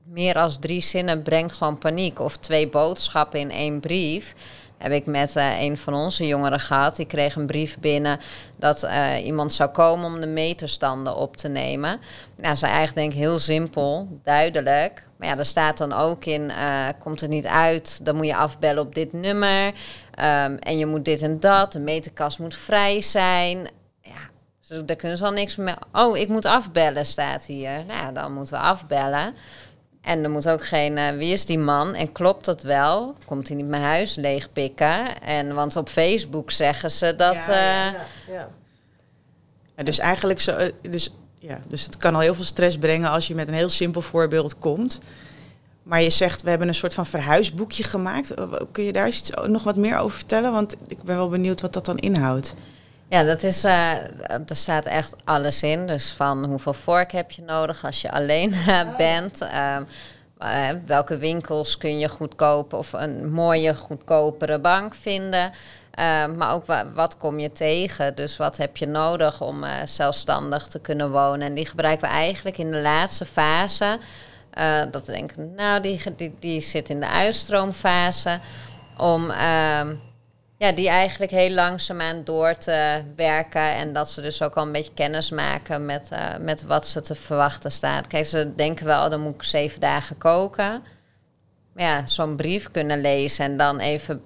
meer 0.05 0.35
als 0.35 0.57
drie 0.59 0.81
zinnen 0.81 1.21
brengt 1.21 1.53
gewoon 1.53 1.77
paniek. 1.77 2.19
Of 2.19 2.37
twee 2.37 2.69
boodschappen 2.69 3.39
in 3.39 3.51
één 3.51 3.79
brief. 3.79 4.35
Heb 4.77 4.91
ik 4.91 5.05
met 5.05 5.35
uh, 5.35 5.61
een 5.61 5.77
van 5.77 5.93
onze 5.93 6.27
jongeren 6.27 6.59
gehad. 6.59 6.95
Die 6.95 7.05
kreeg 7.05 7.35
een 7.35 7.45
brief 7.45 7.79
binnen 7.79 8.19
dat 8.57 8.83
uh, 8.83 9.25
iemand 9.25 9.53
zou 9.53 9.69
komen 9.69 10.05
om 10.05 10.21
de 10.21 10.27
meterstanden 10.27 11.15
op 11.15 11.37
te 11.37 11.47
nemen. 11.47 11.99
Nou, 12.37 12.55
ze 12.55 12.65
eigenlijk 12.65 12.95
denk 12.95 13.11
ik 13.11 13.17
heel 13.17 13.39
simpel, 13.39 14.07
duidelijk. 14.23 15.07
Maar 15.17 15.27
ja, 15.27 15.37
er 15.37 15.45
staat 15.45 15.77
dan 15.77 15.93
ook 15.93 16.25
in, 16.25 16.41
uh, 16.41 16.87
komt 16.99 17.21
het 17.21 17.29
niet 17.29 17.45
uit, 17.45 18.05
dan 18.05 18.15
moet 18.15 18.25
je 18.25 18.35
afbellen 18.35 18.83
op 18.83 18.95
dit 18.95 19.13
nummer. 19.13 19.65
Um, 19.65 19.73
en 20.59 20.77
je 20.77 20.85
moet 20.85 21.05
dit 21.05 21.21
en 21.21 21.39
dat, 21.39 21.71
de 21.71 21.79
meterkast 21.79 22.39
moet 22.39 22.55
vrij 22.55 23.01
zijn. 23.01 23.57
Ja, 24.01 24.29
dus 24.67 24.81
daar 24.85 24.95
kunnen 24.95 25.17
ze 25.17 25.25
al 25.25 25.31
niks 25.31 25.55
meer... 25.55 25.77
Oh, 25.91 26.17
ik 26.17 26.27
moet 26.27 26.45
afbellen, 26.45 27.05
staat 27.05 27.45
hier. 27.45 27.85
Nou, 27.87 28.13
dan 28.13 28.33
moeten 28.33 28.53
we 28.53 28.59
afbellen. 28.59 29.33
En 30.05 30.23
er 30.23 30.29
moet 30.29 30.49
ook 30.49 30.65
geen, 30.65 30.97
uh, 30.97 31.09
wie 31.09 31.31
is 31.33 31.45
die 31.45 31.59
man? 31.59 31.93
En 31.93 32.11
klopt 32.11 32.45
dat 32.45 32.61
wel? 32.61 33.15
Komt 33.25 33.47
hij 33.47 33.57
niet 33.57 33.67
mijn 33.67 33.81
huis 33.81 34.15
leegpikken? 34.15 35.21
En, 35.21 35.53
want 35.53 35.75
op 35.75 35.89
Facebook 35.89 36.51
zeggen 36.51 36.91
ze 36.91 37.15
dat... 37.15 37.33
Ja, 37.33 37.85
ja, 37.85 38.05
ja. 38.31 38.49
ja. 39.75 39.83
dus 39.83 39.99
eigenlijk 39.99 40.41
zo... 40.41 40.51
Eh, 40.51 40.71
dus, 40.89 41.13
ja, 41.39 41.59
dus 41.67 41.85
het 41.85 41.97
kan 41.97 42.15
al 42.15 42.19
heel 42.19 42.35
veel 42.35 42.43
stress 42.43 42.77
brengen 42.77 43.09
als 43.09 43.27
je 43.27 43.35
met 43.35 43.47
een 43.47 43.53
heel 43.53 43.69
simpel 43.69 44.01
voorbeeld 44.01 44.57
komt. 44.59 44.99
Maar 45.83 46.01
je 46.01 46.09
zegt, 46.09 46.41
we 46.41 46.49
hebben 46.49 46.67
een 46.67 46.75
soort 46.75 46.93
van 46.93 47.05
verhuisboekje 47.05 47.83
gemaakt. 47.83 48.33
Kun 48.71 48.83
je 48.83 48.91
daar 48.91 49.07
iets, 49.07 49.29
nog 49.47 49.63
wat 49.63 49.75
meer 49.75 49.97
over 49.97 50.17
vertellen? 50.17 50.51
Want 50.51 50.75
ik 50.87 51.03
ben 51.03 51.15
wel 51.15 51.29
benieuwd 51.29 51.61
wat 51.61 51.73
dat 51.73 51.85
dan 51.85 51.97
inhoudt. 51.97 52.53
Ja, 53.09 53.23
dat 53.23 53.43
is, 53.43 53.65
uh, 53.65 53.91
er 54.29 54.55
staat 54.55 54.85
echt 54.85 55.15
alles 55.23 55.63
in. 55.63 55.87
Dus 55.87 56.11
van 56.11 56.45
hoeveel 56.45 56.73
vork 56.73 57.11
heb 57.11 57.31
je 57.31 57.41
nodig 57.41 57.85
als 57.85 58.01
je 58.01 58.11
alleen 58.11 58.53
uh, 58.53 58.95
bent. 58.97 59.41
Uh, 59.41 59.77
welke 60.85 61.17
winkels 61.17 61.77
kun 61.77 61.99
je 61.99 62.09
goedkoop 62.09 62.73
of 62.73 62.93
een 62.93 63.31
mooie, 63.31 63.75
goedkopere 63.75 64.59
bank 64.59 64.95
vinden. 64.95 65.51
Ehm, 65.91 66.37
maar 66.37 66.53
ook 66.53 66.65
wat 66.93 67.17
kom 67.17 67.39
je 67.39 67.51
tegen? 67.51 68.15
Dus 68.15 68.37
wat 68.37 68.57
heb 68.57 68.77
je 68.77 68.87
nodig 68.87 69.41
om 69.41 69.63
zelfstandig 69.85 70.67
te 70.67 70.79
kunnen 70.79 71.11
wonen? 71.11 71.47
En 71.47 71.53
die 71.53 71.65
gebruiken 71.65 72.09
we 72.09 72.13
eigenlijk 72.13 72.57
in 72.57 72.71
de 72.71 72.81
laatste 72.81 73.25
fase. 73.25 73.99
dat 74.91 75.05
we 75.05 75.11
denken, 75.11 75.53
nou, 75.55 75.81
die, 75.81 76.01
die, 76.15 76.33
die 76.39 76.61
zit 76.61 76.89
in 76.89 76.99
de 76.99 77.09
uitstroomfase. 77.09 78.39
Om 78.97 79.31
ehm, 79.31 79.95
ja, 80.65 80.71
die 80.71 80.89
eigenlijk 80.89 81.31
heel 81.31 81.49
langzaamaan 81.49 82.23
door 82.23 82.53
te 82.53 83.03
werken. 83.15 83.73
En 83.75 83.93
dat 83.93 84.09
ze 84.09 84.21
dus 84.21 84.41
ook 84.41 84.55
al 84.55 84.65
een 84.65 84.71
beetje 84.71 84.93
kennis 84.93 85.29
maken 85.29 85.85
met, 85.85 86.09
uh, 86.13 86.37
met 86.39 86.63
wat 86.63 86.87
ze 86.87 87.01
te 87.01 87.15
verwachten 87.15 87.71
staat. 87.71 88.07
Kijk, 88.07 88.25
ze 88.25 88.55
denken 88.55 88.85
wel, 88.85 89.09
dan 89.09 89.21
moet 89.21 89.33
ik 89.33 89.43
zeven 89.43 89.79
dagen 89.79 90.17
koken. 90.17 90.83
Maar 91.73 91.83
ja, 91.83 92.07
zo'n 92.07 92.35
brief 92.35 92.71
kunnen 92.71 93.01
lezen 93.01 93.45
en 93.45 93.57
dan 93.57 93.79
even 93.79 94.21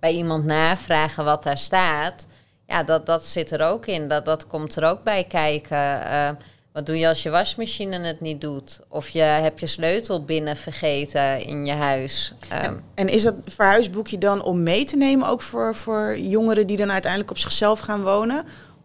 bij 0.00 0.12
iemand 0.12 0.44
navragen 0.44 1.24
wat 1.24 1.42
daar 1.42 1.58
staat. 1.58 2.26
Ja, 2.66 2.82
dat, 2.82 3.06
dat 3.06 3.24
zit 3.24 3.50
er 3.50 3.62
ook 3.62 3.86
in. 3.86 4.08
Dat, 4.08 4.24
dat 4.24 4.46
komt 4.46 4.76
er 4.76 4.84
ook 4.84 5.02
bij 5.02 5.24
kijken. 5.24 6.02
Uh, 6.06 6.28
wat 6.76 6.86
doe 6.86 6.98
je 6.98 7.08
als 7.08 7.22
je 7.22 7.30
wasmachine 7.30 7.98
het 7.98 8.20
niet 8.20 8.40
doet? 8.40 8.80
Of 8.88 9.08
je 9.08 9.20
hebt 9.20 9.60
je 9.60 9.66
sleutel 9.66 10.24
binnen 10.24 10.56
vergeten 10.56 11.44
in 11.44 11.66
je 11.66 11.72
huis. 11.72 12.34
En, 12.48 12.62
ehm, 12.62 12.76
en, 12.94 13.08
is 13.08 13.22
dat 13.22 13.34
verhuisboekje 13.44 14.18
dan 14.18 14.42
om 14.42 14.62
mee 14.62 14.84
te 14.84 14.96
nemen 14.96 15.28
ook 15.28 15.42
voor, 15.42 15.74
voor 15.74 16.18
jongeren 16.18 16.66
die 16.66 16.76
dan 16.76 16.90
uiteindelijk 16.92 17.30
op 17.30 17.38
zichzelf 17.38 17.80
gaan 17.80 18.02
wonen? 18.02 18.44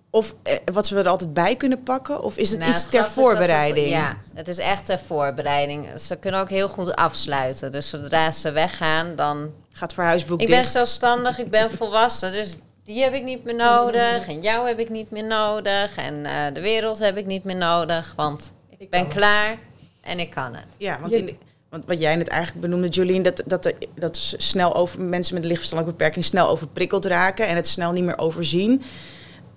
Of 0.09 0.35
eh, 0.43 0.55
wat 0.73 0.87
ze 0.87 0.97
er 0.97 1.07
altijd 1.07 1.33
bij 1.33 1.55
kunnen 1.55 1.83
pakken? 1.83 2.23
Of 2.23 2.37
is 2.37 2.49
het 2.49 2.59
nou, 2.59 2.71
iets 2.71 2.89
ter 2.89 3.05
voorbereiding? 3.05 3.89
ja, 3.89 4.17
het 4.33 4.47
is 4.47 4.57
echt 4.57 4.85
ter 4.85 4.99
voorbereiding. 4.99 5.99
Ze 5.99 6.15
kunnen 6.15 6.41
ook 6.41 6.49
heel 6.49 6.69
goed 6.69 6.95
afsluiten. 6.95 7.71
Dus 7.71 7.89
zodra 7.89 8.31
ze 8.31 8.51
weggaan, 8.51 9.15
dan... 9.15 9.51
Gaat 9.73 9.93
verhuisboek 9.93 10.41
Ik 10.41 10.47
ben 10.47 10.65
zelfstandig, 10.65 11.39
ik 11.39 11.49
ben 11.49 11.71
volwassen. 11.77 12.31
Dus 12.31 12.55
die 12.83 13.01
heb 13.03 13.13
ik 13.13 13.23
niet 13.23 13.43
meer 13.43 13.55
nodig. 13.55 14.27
En 14.27 14.41
jou 14.41 14.67
heb 14.67 14.79
ik 14.79 14.89
niet 14.89 15.11
meer 15.11 15.23
nodig. 15.23 15.95
En 15.95 16.13
uh, 16.13 16.53
de 16.53 16.61
wereld 16.61 16.99
heb 16.99 17.17
ik 17.17 17.25
niet 17.25 17.43
meer 17.43 17.55
nodig. 17.55 18.13
Want 18.15 18.53
ik, 18.77 18.89
ben 18.89 19.07
klaar 19.07 19.57
en 20.01 20.19
ik 20.19 20.29
kan 20.29 20.53
het. 20.53 20.67
Ja, 20.77 20.99
want, 20.99 21.13
in 21.13 21.37
want 21.71 21.85
wat 21.85 21.99
jij 21.99 22.15
net 22.15 22.27
eigenlijk 22.27 22.61
benoemde, 22.61 22.87
Jolien, 22.87 23.23
dat, 23.23 23.43
dat, 23.45 23.73
dat 23.95 24.17
snel 24.37 24.75
over 24.75 25.01
mensen 25.01 25.33
met 25.33 25.43
een 25.43 25.49
lichtverstandelijke 25.49 25.97
beperking 25.97 26.25
snel 26.25 26.49
overprikkeld 26.49 27.05
raken 27.05 27.47
en 27.47 27.55
het 27.55 27.67
snel 27.67 27.91
niet 27.91 28.03
meer 28.03 28.17
overzien. 28.17 28.81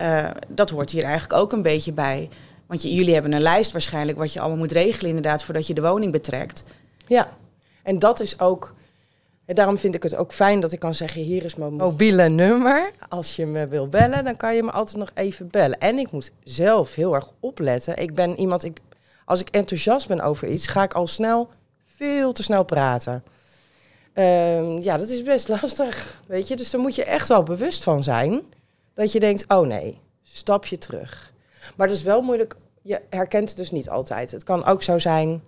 Uh, 0.01 0.31
dat 0.49 0.71
hoort 0.71 0.91
hier 0.91 1.03
eigenlijk 1.03 1.41
ook 1.41 1.53
een 1.53 1.63
beetje 1.63 1.93
bij. 1.93 2.29
Want 2.67 2.83
jullie 2.83 3.13
hebben 3.13 3.33
een 3.33 3.43
lijst 3.43 3.73
waarschijnlijk 3.73 4.19
wat 4.19 4.33
je 4.33 4.41
allemaal 4.41 4.59
moet 4.59 4.73
regelen, 4.73 5.09
inderdaad, 5.09 5.43
voordat 5.43 5.67
je 5.67 5.75
de 5.75 5.81
woning 5.81 6.13
betrekt. 6.13 6.65
Ja, 7.07 7.37
en 7.83 7.99
dat 7.99 8.21
is 8.21 8.41
ook 8.41 8.75
en 9.47 9.55
daarom 9.55 9.79
vind 9.79 9.95
ik 9.95 10.03
het 10.03 10.17
ook 10.17 10.33
fijn 10.33 10.61
dat 10.61 10.73
ik 10.73 10.79
kan 10.79 10.95
zeggen: 10.95 11.21
hier 11.21 11.45
is 11.45 11.55
mijn 11.55 11.75
mobiele 11.75 12.29
nummer. 12.29 12.91
Als 13.09 13.37
je 13.37 13.47
me 13.47 13.69
wil 13.69 13.89
bellen, 13.89 14.25
dan 14.25 14.37
kan 14.37 14.55
je 14.55 14.63
me 14.63 14.71
altijd 14.71 14.97
nog 14.97 15.11
even 15.15 15.51
bellen. 15.51 15.79
En 15.79 15.99
ik 15.99 16.11
moet 16.11 16.33
zelf 16.43 16.95
heel 16.95 17.15
erg 17.15 17.31
opletten. 17.41 17.97
Ik 17.97 18.15
ben 18.15 18.39
iemand, 18.39 18.65
ik, 18.65 18.79
als 19.25 19.41
ik 19.41 19.49
enthousiast 19.49 20.09
ben 20.09 20.21
over 20.21 20.49
iets, 20.49 20.67
ga 20.67 20.83
ik 20.83 20.93
al 20.93 21.07
snel, 21.07 21.49
veel 21.85 22.33
te 22.33 22.43
snel 22.43 22.65
praten. 22.65 23.25
Um, 24.15 24.81
ja, 24.81 24.97
dat 24.97 25.09
is 25.09 25.23
best 25.23 25.49
lastig, 25.61 26.21
weet 26.27 26.49
je. 26.49 26.57
Dus 26.57 26.71
daar 26.71 26.81
moet 26.81 26.95
je 26.95 27.05
echt 27.05 27.29
wel 27.29 27.43
bewust 27.43 27.83
van 27.83 28.03
zijn. 28.03 28.43
Dat 28.95 29.13
je 29.13 29.21
denkt, 29.21 29.45
oh 29.49 29.67
nee, 29.67 30.01
stapje 30.23 30.79
terug. 30.79 31.33
Maar 31.77 31.87
het 31.87 31.97
is 31.97 32.03
wel 32.03 32.23
moeilijk, 32.23 32.57
je 32.83 33.01
herkent 33.11 33.49
het 33.49 33.59
dus 33.59 33.71
niet 33.71 33.89
altijd. 33.89 34.31
Het 34.31 34.45
kan 34.45 34.65
ook 34.65 34.83
zo 34.83 34.99
zijn 34.99 35.43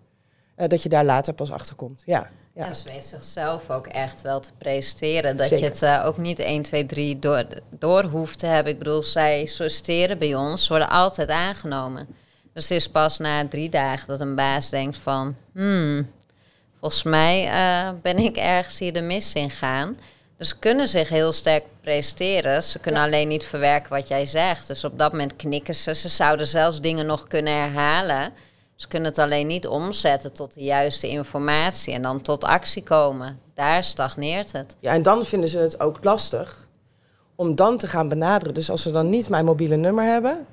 uh, 0.57 0.67
dat 0.67 0.83
je 0.83 0.89
daar 0.89 1.05
later 1.05 1.35
pas 1.35 1.53
achter 1.53 1.77
komt, 1.77 2.03
ja. 2.07 2.31
Ja. 2.57 2.67
En 2.67 2.75
ze 2.75 2.89
weet 2.93 3.05
zichzelf 3.05 3.71
ook 3.71 3.87
echt 3.87 4.23
wel 4.23 4.41
te 4.41 4.51
presenteren. 4.59 5.37
Dat 5.37 5.49
je 5.49 5.65
het 5.65 5.83
uh, 5.83 6.03
ook 6.07 6.17
niet 6.17 6.39
1, 6.39 6.63
2, 6.63 6.87
3 6.87 7.19
door, 7.19 7.45
door 7.71 8.05
hoeft 8.05 8.39
te 8.39 8.47
hebben. 8.47 8.73
Ik 8.73 8.79
bedoel, 8.79 9.03
zij 9.03 9.47
solliciteren 9.47 10.19
bij 10.19 10.35
ons, 10.35 10.69
worden 10.69 10.89
altijd 10.89 11.29
aangenomen. 11.29 12.07
Dus 12.53 12.69
het 12.69 12.79
is 12.79 12.89
pas 12.89 13.19
na 13.19 13.49
drie 13.49 13.69
dagen 13.69 14.09
dat 14.09 14.21
een 14.21 14.35
baas 14.35 14.71
denkt 14.71 14.97
van... 14.97 15.37
Hmm, 15.53 16.11
volgens 16.81 17.03
mij 17.03 17.47
uh, 17.47 17.89
ben 18.03 18.19
ik 18.19 18.37
ergens 18.37 18.79
hier 18.79 18.93
de 18.93 19.01
mis 19.01 19.33
in 19.33 19.51
gaan. 19.51 19.99
Dus 20.39 20.49
ze 20.49 20.59
kunnen 20.59 20.89
zich 20.89 21.09
heel 21.09 21.33
sterk 21.33 21.65
presenteren. 21.81 22.63
Ze 22.63 22.79
kunnen 22.79 23.01
ja. 23.01 23.07
alleen 23.07 23.29
niet 23.29 23.45
verwerken 23.45 23.91
wat 23.91 24.09
jij 24.09 24.27
zegt. 24.27 24.67
Dus 24.67 24.85
op 24.85 24.99
dat 24.99 25.13
moment 25.13 25.37
knikken 25.37 25.75
ze. 25.75 25.95
Ze 25.95 26.09
zouden 26.09 26.47
zelfs 26.47 26.81
dingen 26.81 27.07
nog 27.07 27.27
kunnen 27.27 27.55
herhalen... 27.55 28.33
Ze 28.77 28.89
kunnen 28.89 29.09
het 29.09 29.19
alleen 29.19 29.47
niet 29.47 29.67
omzetten 29.67 30.33
tot 30.33 30.55
de 30.55 30.65
juiste 30.65 31.09
informatie 31.09 31.95
en 31.95 32.03
dan 32.03 32.23
tot 32.23 32.45
actie 32.45 32.83
komen. 32.83 33.41
Daar 33.55 33.85
stagneert 33.85 34.53
het. 34.53 34.77
Ja, 34.81 34.93
en 34.93 35.03
dan 35.03 35.25
vinden 35.25 35.49
ze 35.49 35.59
het 35.59 35.81
ook 35.81 36.05
lastig 36.05 36.69
om 37.35 37.55
dan 37.55 37.79
te 37.79 37.87
gaan 37.87 38.09
benaderen. 38.09 38.55
Dus 38.55 38.71
als 38.71 38.83
ze 38.83 38.91
dan 38.91 39.09
niet 39.09 39.29
mijn 39.29 39.45
mobiele 39.45 39.77
nummer 39.77 40.05
hebben, 40.05 40.47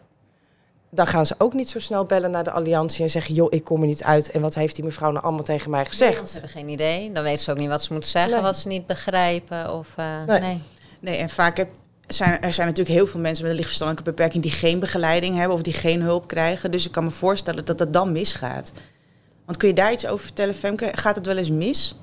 dan 0.89 1.07
gaan 1.07 1.25
ze 1.25 1.35
ook 1.37 1.53
niet 1.53 1.69
zo 1.69 1.79
snel 1.79 2.05
bellen 2.05 2.31
naar 2.31 2.43
de 2.43 2.51
alliantie 2.51 3.03
en 3.03 3.09
zeggen: 3.09 3.33
joh, 3.33 3.47
ik 3.49 3.63
kom 3.63 3.81
er 3.81 3.87
niet 3.87 4.03
uit. 4.03 4.31
En 4.31 4.41
wat 4.41 4.55
heeft 4.55 4.75
die 4.75 4.85
mevrouw 4.85 5.11
nou 5.11 5.23
allemaal 5.23 5.43
tegen 5.43 5.69
mij 5.71 5.85
gezegd? 5.85 6.17
Nee, 6.17 6.27
ze 6.27 6.33
hebben 6.33 6.51
geen 6.51 6.69
idee. 6.69 7.11
Dan 7.11 7.23
weten 7.23 7.43
ze 7.43 7.51
ook 7.51 7.57
niet 7.57 7.69
wat 7.69 7.83
ze 7.83 7.91
moeten 7.91 8.11
zeggen, 8.11 8.41
wat 8.41 8.57
ze 8.57 8.67
niet 8.67 8.87
begrijpen. 8.87 9.73
Of, 9.73 9.87
uh, 9.99 10.23
nee. 10.25 10.39
nee. 10.39 10.61
nee. 10.99 11.17
en 11.17 11.29
vaak 11.29 11.57
heb, 11.57 11.69
zijn, 12.07 12.41
er 12.41 12.53
zijn 12.53 12.67
natuurlijk 12.67 12.95
heel 12.95 13.07
veel 13.07 13.19
mensen 13.19 13.43
met 13.43 13.51
een 13.51 13.57
lichtverstandelijke 13.57 14.11
beperking 14.11 14.43
die 14.43 14.51
geen 14.51 14.79
begeleiding 14.79 15.35
hebben 15.35 15.55
of 15.55 15.61
die 15.61 15.73
geen 15.73 16.01
hulp 16.01 16.27
krijgen. 16.27 16.71
Dus 16.71 16.85
ik 16.85 16.91
kan 16.91 17.03
me 17.03 17.09
voorstellen 17.09 17.65
dat 17.65 17.77
dat 17.77 17.93
dan 17.93 18.11
misgaat. 18.11 18.71
Want 19.45 19.57
kun 19.57 19.67
je 19.67 19.73
daar 19.73 19.91
iets 19.91 20.07
over 20.07 20.25
vertellen, 20.25 20.55
Femke? 20.55 20.89
Gaat 20.91 21.15
het 21.15 21.25
wel 21.25 21.37
eens 21.37 21.49
mis? 21.49 21.95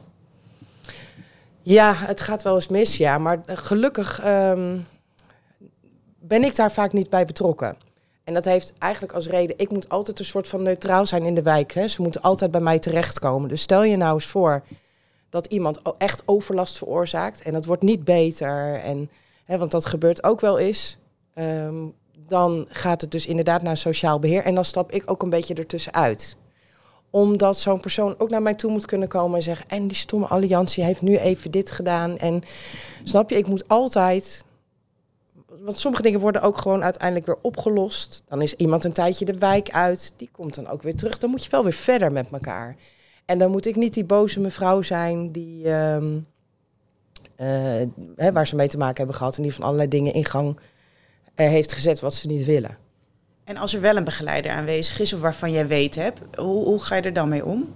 Ja, 1.63 1.95
het 1.95 2.21
gaat 2.21 2.43
wel 2.43 2.55
eens 2.55 2.69
mis, 2.69 2.97
ja. 2.97 3.19
Maar 3.19 3.43
gelukkig 3.47 4.25
um, 4.25 4.87
ben 6.19 6.45
ik 6.45 6.57
daar 6.57 6.73
vaak 6.73 6.93
niet 6.93 7.11
bij 7.11 7.27
betrokken. 7.27 7.77
En 8.25 8.35
dat 8.35 8.45
heeft 8.45 8.73
eigenlijk 8.79 9.13
als 9.13 9.27
reden, 9.27 9.59
ik 9.59 9.71
moet 9.71 9.89
altijd 9.89 10.19
een 10.19 10.25
soort 10.25 10.49
van 10.49 10.63
neutraal 10.63 11.07
zijn 11.07 11.23
in 11.23 11.35
de 11.35 11.43
wijk. 11.43 11.73
Hè. 11.73 11.89
Ze 11.89 12.03
moeten 12.03 12.23
altijd 12.23 12.51
bij 12.51 12.61
mij 12.61 12.79
terechtkomen. 12.79 13.49
Dus 13.49 13.63
stel 13.63 13.85
je 13.85 13.97
nou 13.97 14.15
eens 14.15 14.27
voor 14.27 14.63
dat 15.31 15.47
iemand 15.47 15.81
echt 15.99 16.23
overlast 16.25 16.79
veroorzaakt 16.79 17.43
en 17.43 17.53
dat 17.53 17.65
wordt 17.65 17.83
niet 17.83 18.05
beter. 18.05 18.75
En, 18.75 19.11
want 19.59 19.71
dat 19.71 19.87
gebeurt 19.87 20.25
ook 20.25 20.41
wel 20.41 20.59
eens. 20.59 20.99
Ehm, 21.35 21.87
dan 22.27 22.67
gaat 22.69 23.01
het 23.01 23.11
dus 23.11 23.27
inderdaad 23.27 23.63
naar 23.63 23.77
sociaal 23.77 24.19
beheer. 24.19 24.45
En 24.45 24.55
dan 24.55 24.65
stap 24.65 24.93
ik 24.93 25.11
ook 25.11 25.23
een 25.23 25.31
beetje 25.31 25.55
ertussenuit. 25.55 26.37
Omdat 27.11 27.59
zo'n 27.59 27.81
persoon 27.81 28.15
ook 28.19 28.31
naar 28.31 28.43
mij 28.43 28.55
toe 28.55 28.71
moet 28.71 28.87
kunnen 28.87 29.09
komen 29.09 29.37
en 29.37 29.43
zeggen... 29.43 29.69
en 29.69 29.87
die 29.87 29.97
stomme 29.97 30.27
alliantie 30.27 30.85
heeft 30.85 31.03
nu 31.03 31.17
even 31.17 31.51
dit 31.51 31.71
gedaan. 31.71 32.19
En 32.19 32.43
snap 33.05 33.31
je, 33.31 33.37
ik 33.37 33.47
moet 33.47 33.69
altijd... 33.69 34.45
Want 35.61 35.79
sommige 35.79 36.03
dingen 36.03 36.21
worden 36.21 36.43
ook 36.43 36.59
gewoon 36.59 36.85
uiteindelijk 36.85 37.27
weer 37.27 37.39
opgelost. 37.43 38.23
Dan 38.29 38.43
is 38.43 38.55
iemand 38.55 38.85
een 38.85 38.93
tijdje 38.93 39.25
de 39.25 39.39
wijk 39.39 39.71
uit. 39.71 40.13
Die 40.17 40.29
komt 40.33 40.55
dan 40.55 40.69
ook 40.69 40.83
weer 40.83 40.97
terug. 40.97 41.19
Dan 41.19 41.31
moet 41.31 41.45
je 41.45 41.51
wel 41.51 41.63
weer 41.63 41.73
verder 41.73 42.13
met 42.13 42.31
elkaar. 42.31 42.77
En 43.25 43.39
dan 43.39 43.51
moet 43.51 43.67
ik 43.67 43.77
niet 43.77 43.95
die 43.95 44.05
boze 44.05 44.41
mevrouw 44.41 44.83
zijn 44.83 45.33
die... 45.33 45.65
ehm, 45.65 46.17
eh, 46.17 46.21
hè, 48.17 48.33
waar 48.33 48.47
ze 48.47 48.57
mee 48.57 48.69
te 48.69 48.77
maken 48.79 48.97
hebben 48.97 49.15
gehad... 49.17 49.37
en 49.37 49.43
die 49.43 49.55
van 49.55 49.65
allerlei 49.65 49.89
dingen 49.89 50.13
in 50.15 50.25
gang 50.25 50.59
eh, 51.35 51.47
heeft 51.49 51.73
gezet 51.73 52.01
wat 52.01 52.15
ze 52.15 52.27
niet 52.27 52.45
willen. 52.45 52.79
En 53.45 53.57
als 53.57 53.75
er 53.75 53.81
wel 53.81 53.97
een 53.97 54.05
begeleider 54.05 54.51
aanwezig 54.51 55.01
is 55.01 55.13
of 55.13 55.21
waarvan 55.21 55.53
jij 55.53 55.67
weet 55.67 55.95
hebt, 55.95 56.21
hoe, 56.37 56.65
hoe 56.65 56.81
ga 56.81 56.97
je 56.97 57.03
er 57.03 57.13
dan 57.13 57.29
mee 57.29 57.45
om? 57.45 57.75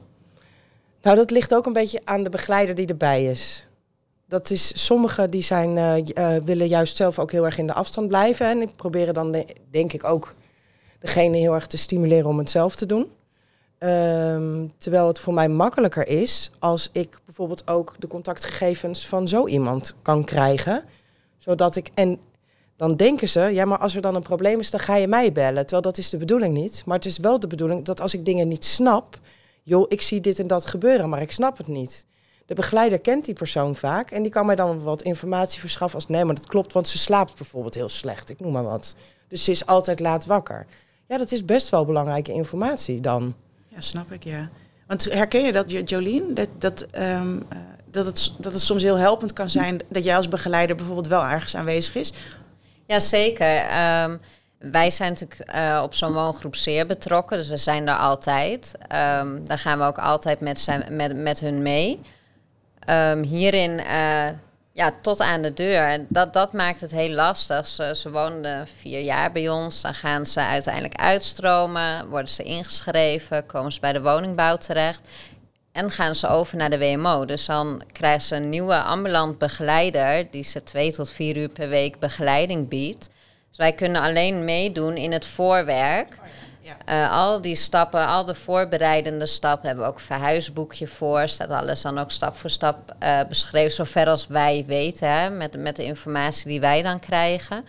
Nou, 1.03 1.17
dat 1.17 1.31
ligt 1.31 1.55
ook 1.55 1.67
een 1.67 1.73
beetje 1.73 2.01
aan 2.05 2.23
de 2.23 2.31
begeleider 2.31 2.75
die 2.75 2.87
erbij 2.87 3.25
is. 3.25 3.67
Dat 4.29 4.51
is, 4.51 4.85
sommigen 4.87 5.31
die 5.31 5.43
zijn, 5.43 5.77
eh, 5.79 6.37
eh, 6.37 6.43
willen 6.45 6.69
juist 6.69 6.97
zelf 6.97 7.19
ook 7.19 7.33
heel 7.33 7.45
erg 7.45 7.59
in 7.59 7.67
de 7.67 7.73
afstand 7.73 8.09
blijven. 8.09 8.47
En 8.47 8.59
die 8.59 8.69
proberen 8.77 9.15
dan, 9.15 9.33
de- 9.33 9.47
denk 9.71 9.93
ik, 9.93 10.05
ook 10.05 10.35
degene 10.99 11.37
heel 11.37 11.55
erg 11.55 11.67
te 11.67 11.77
stimuleren 11.77 12.27
om 12.27 12.39
het 12.39 12.51
zelf 12.51 12.77
te 12.77 12.87
doen. 12.87 13.07
Ehm, 13.79 14.67
terwijl 14.79 15.07
het 15.07 15.19
voor 15.19 15.35
mij 15.35 15.49
makkelijker 15.49 16.09
is 16.09 16.51
als 16.59 16.89
ik 16.93 17.21
bijvoorbeeld 17.25 17.69
ook 17.69 17.95
de 17.99 18.07
contactgegevens 18.07 19.07
van 19.07 19.29
zo 19.29 19.47
iemand 19.47 19.97
kan 20.03 20.25
krijgen. 20.25 20.85
Zodat 21.39 21.77
ik, 21.77 21.91
en 21.95 22.19
dan 22.77 22.97
denken 22.97 23.29
ze, 23.29 23.41
ja, 23.41 23.65
maar 23.65 23.79
als 23.79 23.95
er 23.95 24.03
dan 24.03 24.15
een 24.15 24.23
probleem 24.23 24.61
is, 24.61 24.71
dan 24.71 24.81
ga 24.81 24.97
je 24.97 25.09
mij 25.09 25.33
bellen. 25.33 25.63
Terwijl 25.63 25.83
dat 25.83 25.99
is 25.99 26.11
de 26.11 26.17
bedoeling 26.17 26.55
niet. 26.55 26.83
Maar 26.87 26.97
het 26.97 27.07
is 27.07 27.19
wel 27.19 27.41
de 27.41 27.47
bedoeling 27.47 27.85
dat 27.85 28.01
als 28.01 28.15
ik 28.15 28.25
dingen 28.25 28.49
niet 28.49 28.65
snap, 28.65 29.19
joh, 29.63 29.87
ik 29.89 30.01
zie 30.01 30.21
dit 30.21 30.39
en 30.39 30.47
dat 30.47 30.67
gebeuren, 30.67 31.09
maar 31.09 31.23
ik 31.23 31.33
snap 31.33 31.57
het 31.57 31.67
niet. 31.67 32.07
De 32.47 32.55
begeleider 32.55 32.99
kent 32.99 33.25
die 33.25 33.35
persoon 33.35 33.77
vaak 33.77 34.11
en 34.11 34.23
die 34.23 34.33
kan 34.33 34.47
mij 34.47 34.57
dan 34.57 34.83
wat 34.83 35.03
informatie 35.03 35.61
verschaffen 35.61 35.99
als 35.99 36.09
nee, 36.09 36.25
maar 36.25 36.35
dat 36.35 36.47
klopt, 36.47 36.73
want 36.73 36.89
ze 36.89 36.99
slaapt 36.99 37.37
bijvoorbeeld 37.37 37.75
heel 37.75 37.89
slecht, 37.89 38.31
ik 38.31 38.41
noem 38.41 38.53
maar 38.53 38.65
wat. 38.65 38.95
Dus 39.29 39.45
ze 39.45 39.51
is 39.51 39.67
altijd 39.67 40.01
laat 40.01 40.27
wakker. 40.27 40.67
Ja, 41.09 41.19
dat 41.19 41.33
is 41.33 41.45
best 41.45 41.71
wel 41.71 41.85
belangrijke 41.85 42.33
informatie 42.33 43.01
dan. 43.01 43.35
Ja, 43.75 43.81
snap 43.81 44.13
ik, 44.13 44.25
ja. 44.25 44.49
Want 44.87 45.05
herken 45.13 45.43
je 45.45 45.53
dat, 45.53 45.71
Jo- 45.71 45.83
Jolien? 45.85 46.35
Dat, 46.35 46.49
dat, 46.59 46.83
eh, 46.83 47.23
dat, 47.91 48.07
het, 48.07 48.33
dat 48.39 48.53
het 48.53 48.63
soms 48.63 48.83
heel 48.83 48.97
helpend 48.97 49.33
kan 49.33 49.51
zijn 49.51 49.81
dat 49.89 50.05
jij 50.05 50.17
als 50.17 50.29
begeleider 50.29 50.77
bijvoorbeeld 50.77 51.07
wel 51.07 51.25
ergens 51.25 51.57
aanwezig 51.57 51.95
is? 51.95 52.13
Jazeker. 52.87 53.57
Ehm 53.57 54.17
wij 54.59 54.91
zijn 54.91 55.13
natuurlijk 55.13 55.41
eh, 55.51 55.81
op 55.83 55.95
zo'n 55.95 56.13
woongroep 56.13 56.57
zeer 56.57 56.87
betrokken, 56.87 57.37
dus 57.37 57.49
we 57.49 57.57
zijn 57.57 57.87
daar 57.87 57.97
altijd. 57.99 58.73
Ehm 58.89 59.45
daar 59.45 59.59
gaan 59.59 59.79
we 59.79 59.85
ook 59.85 59.99
altijd 59.99 60.41
met, 60.41 60.61
zijn, 60.61 60.97
met, 60.97 61.17
met 61.17 61.41
hun 61.41 61.63
mee. 61.63 62.01
Hierin, 63.23 63.79
eh, 63.81 64.29
ja, 64.75 64.93
tot 65.01 65.21
aan 65.21 65.43
de 65.43 65.53
deur. 65.53 65.89
En 65.89 66.07
Dat, 66.09 66.33
dat 66.33 66.53
maakt 66.53 66.81
het 66.81 66.91
heel 66.91 67.11
lastig. 67.11 67.67
Ze, 67.67 67.95
ze 67.97 68.11
woonden 68.11 68.69
vier 68.79 69.01
jaar 69.01 69.33
bij 69.33 69.49
ons. 69.49 69.81
Dan 69.81 69.95
gaan 69.95 70.27
ze 70.27 70.41
uiteindelijk 70.41 70.97
uitstromen, 70.97 72.09
worden 72.09 72.29
ze 72.29 72.43
ingeschreven, 72.43 73.47
komen 73.47 73.73
ze 73.73 73.81
bij 73.81 73.93
de 73.93 74.03
woningbouw 74.03 74.57
terecht. 74.57 75.01
En 75.73 75.91
gaan 75.91 76.15
ze 76.15 76.29
over 76.29 76.57
naar 76.57 76.71
de 76.71 76.79
WMO. 76.79 77.25
Dus 77.25 77.47
dan 77.47 77.83
krijgen 77.93 78.23
ze 78.23 78.37
een 78.37 78.49
nieuwe 78.49 78.83
ambulant 78.83 79.39
begeleider 79.39 80.31
die 80.31 80.45
ze 80.45 80.63
twee 80.63 80.93
tot 80.93 81.11
vier 81.11 81.37
uur 81.37 81.49
per 81.49 81.69
week 81.69 81.99
begeleiding 81.99 82.69
biedt. 82.69 83.11
Dus 83.49 83.59
wij 83.59 83.73
kunnen 83.73 84.03
alleen 84.03 84.45
meedoen 84.45 84.97
in 84.97 85.13
het 85.13 85.27
voorwerk. 85.27 86.19
Eh, 86.85 87.13
al 87.13 87.41
die 87.41 87.55
stappen, 87.55 88.07
al 88.07 88.25
de 88.25 88.35
voorbereidende 88.35 89.27
stappen, 89.27 89.67
hebben 89.67 89.85
we 89.85 89.91
ook 89.91 90.01
verhuisboekje 90.01 90.87
voor. 90.87 91.29
Staat 91.29 91.49
alles 91.51 91.83
dan 91.83 91.99
ook 91.99 92.11
stap 92.11 92.37
voor 92.37 92.51
stap 92.51 92.95
eh, 92.99 93.21
beschreven, 93.29 93.73
zover 93.73 94.09
als 94.09 94.27
wij 94.27 94.65
weten, 94.67 95.09
hè, 95.09 95.31
met, 95.31 95.59
met 95.59 95.77
de 95.77 95.85
informatie 95.85 96.49
die 96.49 96.61
wij 96.61 96.83
dan 96.83 97.01
krijgen. 97.01 97.65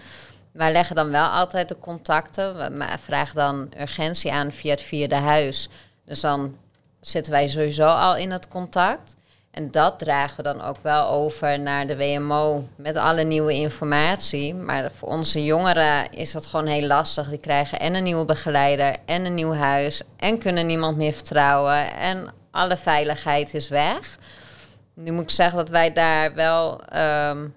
Wij 0.51 0.71
leggen 0.71 0.95
dan 0.95 1.11
wel 1.11 1.27
altijd 1.27 1.69
de 1.69 1.77
contacten. 1.79 2.57
We 2.57 2.69
ma- 2.69 2.97
vragen 2.99 3.35
dan 3.35 3.71
urgentie 3.79 4.31
aan 4.31 4.51
via 4.51 4.71
het 4.71 4.81
vierde 4.81 5.15
huis. 5.15 5.69
Dus 6.05 6.19
dan 6.19 6.55
zitten 7.01 7.31
wij 7.31 7.47
sowieso 7.47 7.87
al 7.87 8.15
in 8.15 8.31
het 8.31 8.47
contact. 8.47 9.15
En 9.55 9.71
dat 9.71 9.99
dragen 9.99 10.37
we 10.37 10.43
dan 10.43 10.61
ook 10.61 10.77
wel 10.81 11.07
over 11.07 11.59
naar 11.59 11.87
de 11.87 11.97
WMO 11.97 12.67
met 12.75 12.95
alle 12.95 13.23
nieuwe 13.23 13.53
informatie. 13.53 14.53
Maar 14.53 14.91
voor 14.91 15.07
onze 15.07 15.43
jongeren 15.43 16.11
is 16.11 16.31
dat 16.31 16.45
gewoon 16.45 16.65
heel 16.65 16.87
lastig. 16.87 17.29
Die 17.29 17.39
krijgen 17.39 17.79
en 17.79 17.93
een 17.93 18.03
nieuwe 18.03 18.25
begeleider 18.25 18.95
en 19.05 19.25
een 19.25 19.33
nieuw 19.33 19.53
huis 19.53 20.01
en 20.17 20.37
kunnen 20.37 20.65
niemand 20.65 20.97
meer 20.97 21.13
vertrouwen. 21.13 21.93
En 21.93 22.33
alle 22.51 22.77
veiligheid 22.77 23.53
is 23.53 23.69
weg. 23.69 24.17
Nu 24.93 25.11
moet 25.11 25.23
ik 25.23 25.29
zeggen 25.29 25.57
dat 25.57 25.69
wij 25.69 25.93
daar 25.93 26.33
wel 26.33 26.81
ehm, 26.83 27.47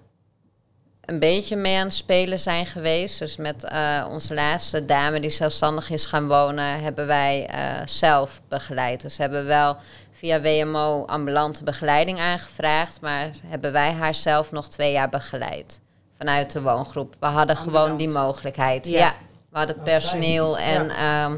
een 1.09 1.19
beetje 1.19 1.55
mee 1.55 1.77
aan 1.77 1.85
het 1.85 1.93
spelen 1.93 2.39
zijn 2.39 2.65
geweest. 2.65 3.19
Dus 3.19 3.35
met 3.35 3.63
eh, 3.63 4.05
onze 4.09 4.33
laatste 4.33 4.85
dame 4.85 5.19
die 5.19 5.29
zelfstandig 5.29 5.89
is 5.89 6.05
gaan 6.05 6.27
wonen, 6.27 6.81
hebben 6.81 7.07
wij 7.07 7.45
eh, 7.45 7.87
zelf 7.87 8.41
begeleid. 8.47 9.01
Dus 9.01 9.17
hebben 9.17 9.45
wel 9.45 9.77
via 10.11 10.41
WMO 10.41 11.05
ambulante 11.05 11.63
begeleiding 11.63 12.19
aangevraagd, 12.19 13.01
maar 13.01 13.31
hebben 13.45 13.71
wij 13.71 13.91
haar 13.91 14.15
zelf 14.15 14.51
nog 14.51 14.69
twee 14.69 14.91
jaar 14.91 15.09
begeleid 15.09 15.81
vanuit 16.17 16.51
de 16.51 16.61
woongroep. 16.61 17.15
We 17.19 17.25
hadden 17.25 17.57
gewoon 17.57 17.97
die 17.97 18.09
mogelijkheid. 18.09 18.87
Ja. 18.87 18.99
Ja, 18.99 19.13
we 19.51 19.57
hadden 19.57 19.81
personeel 19.83 20.57
en 20.57 20.89
ehm, 20.89 21.37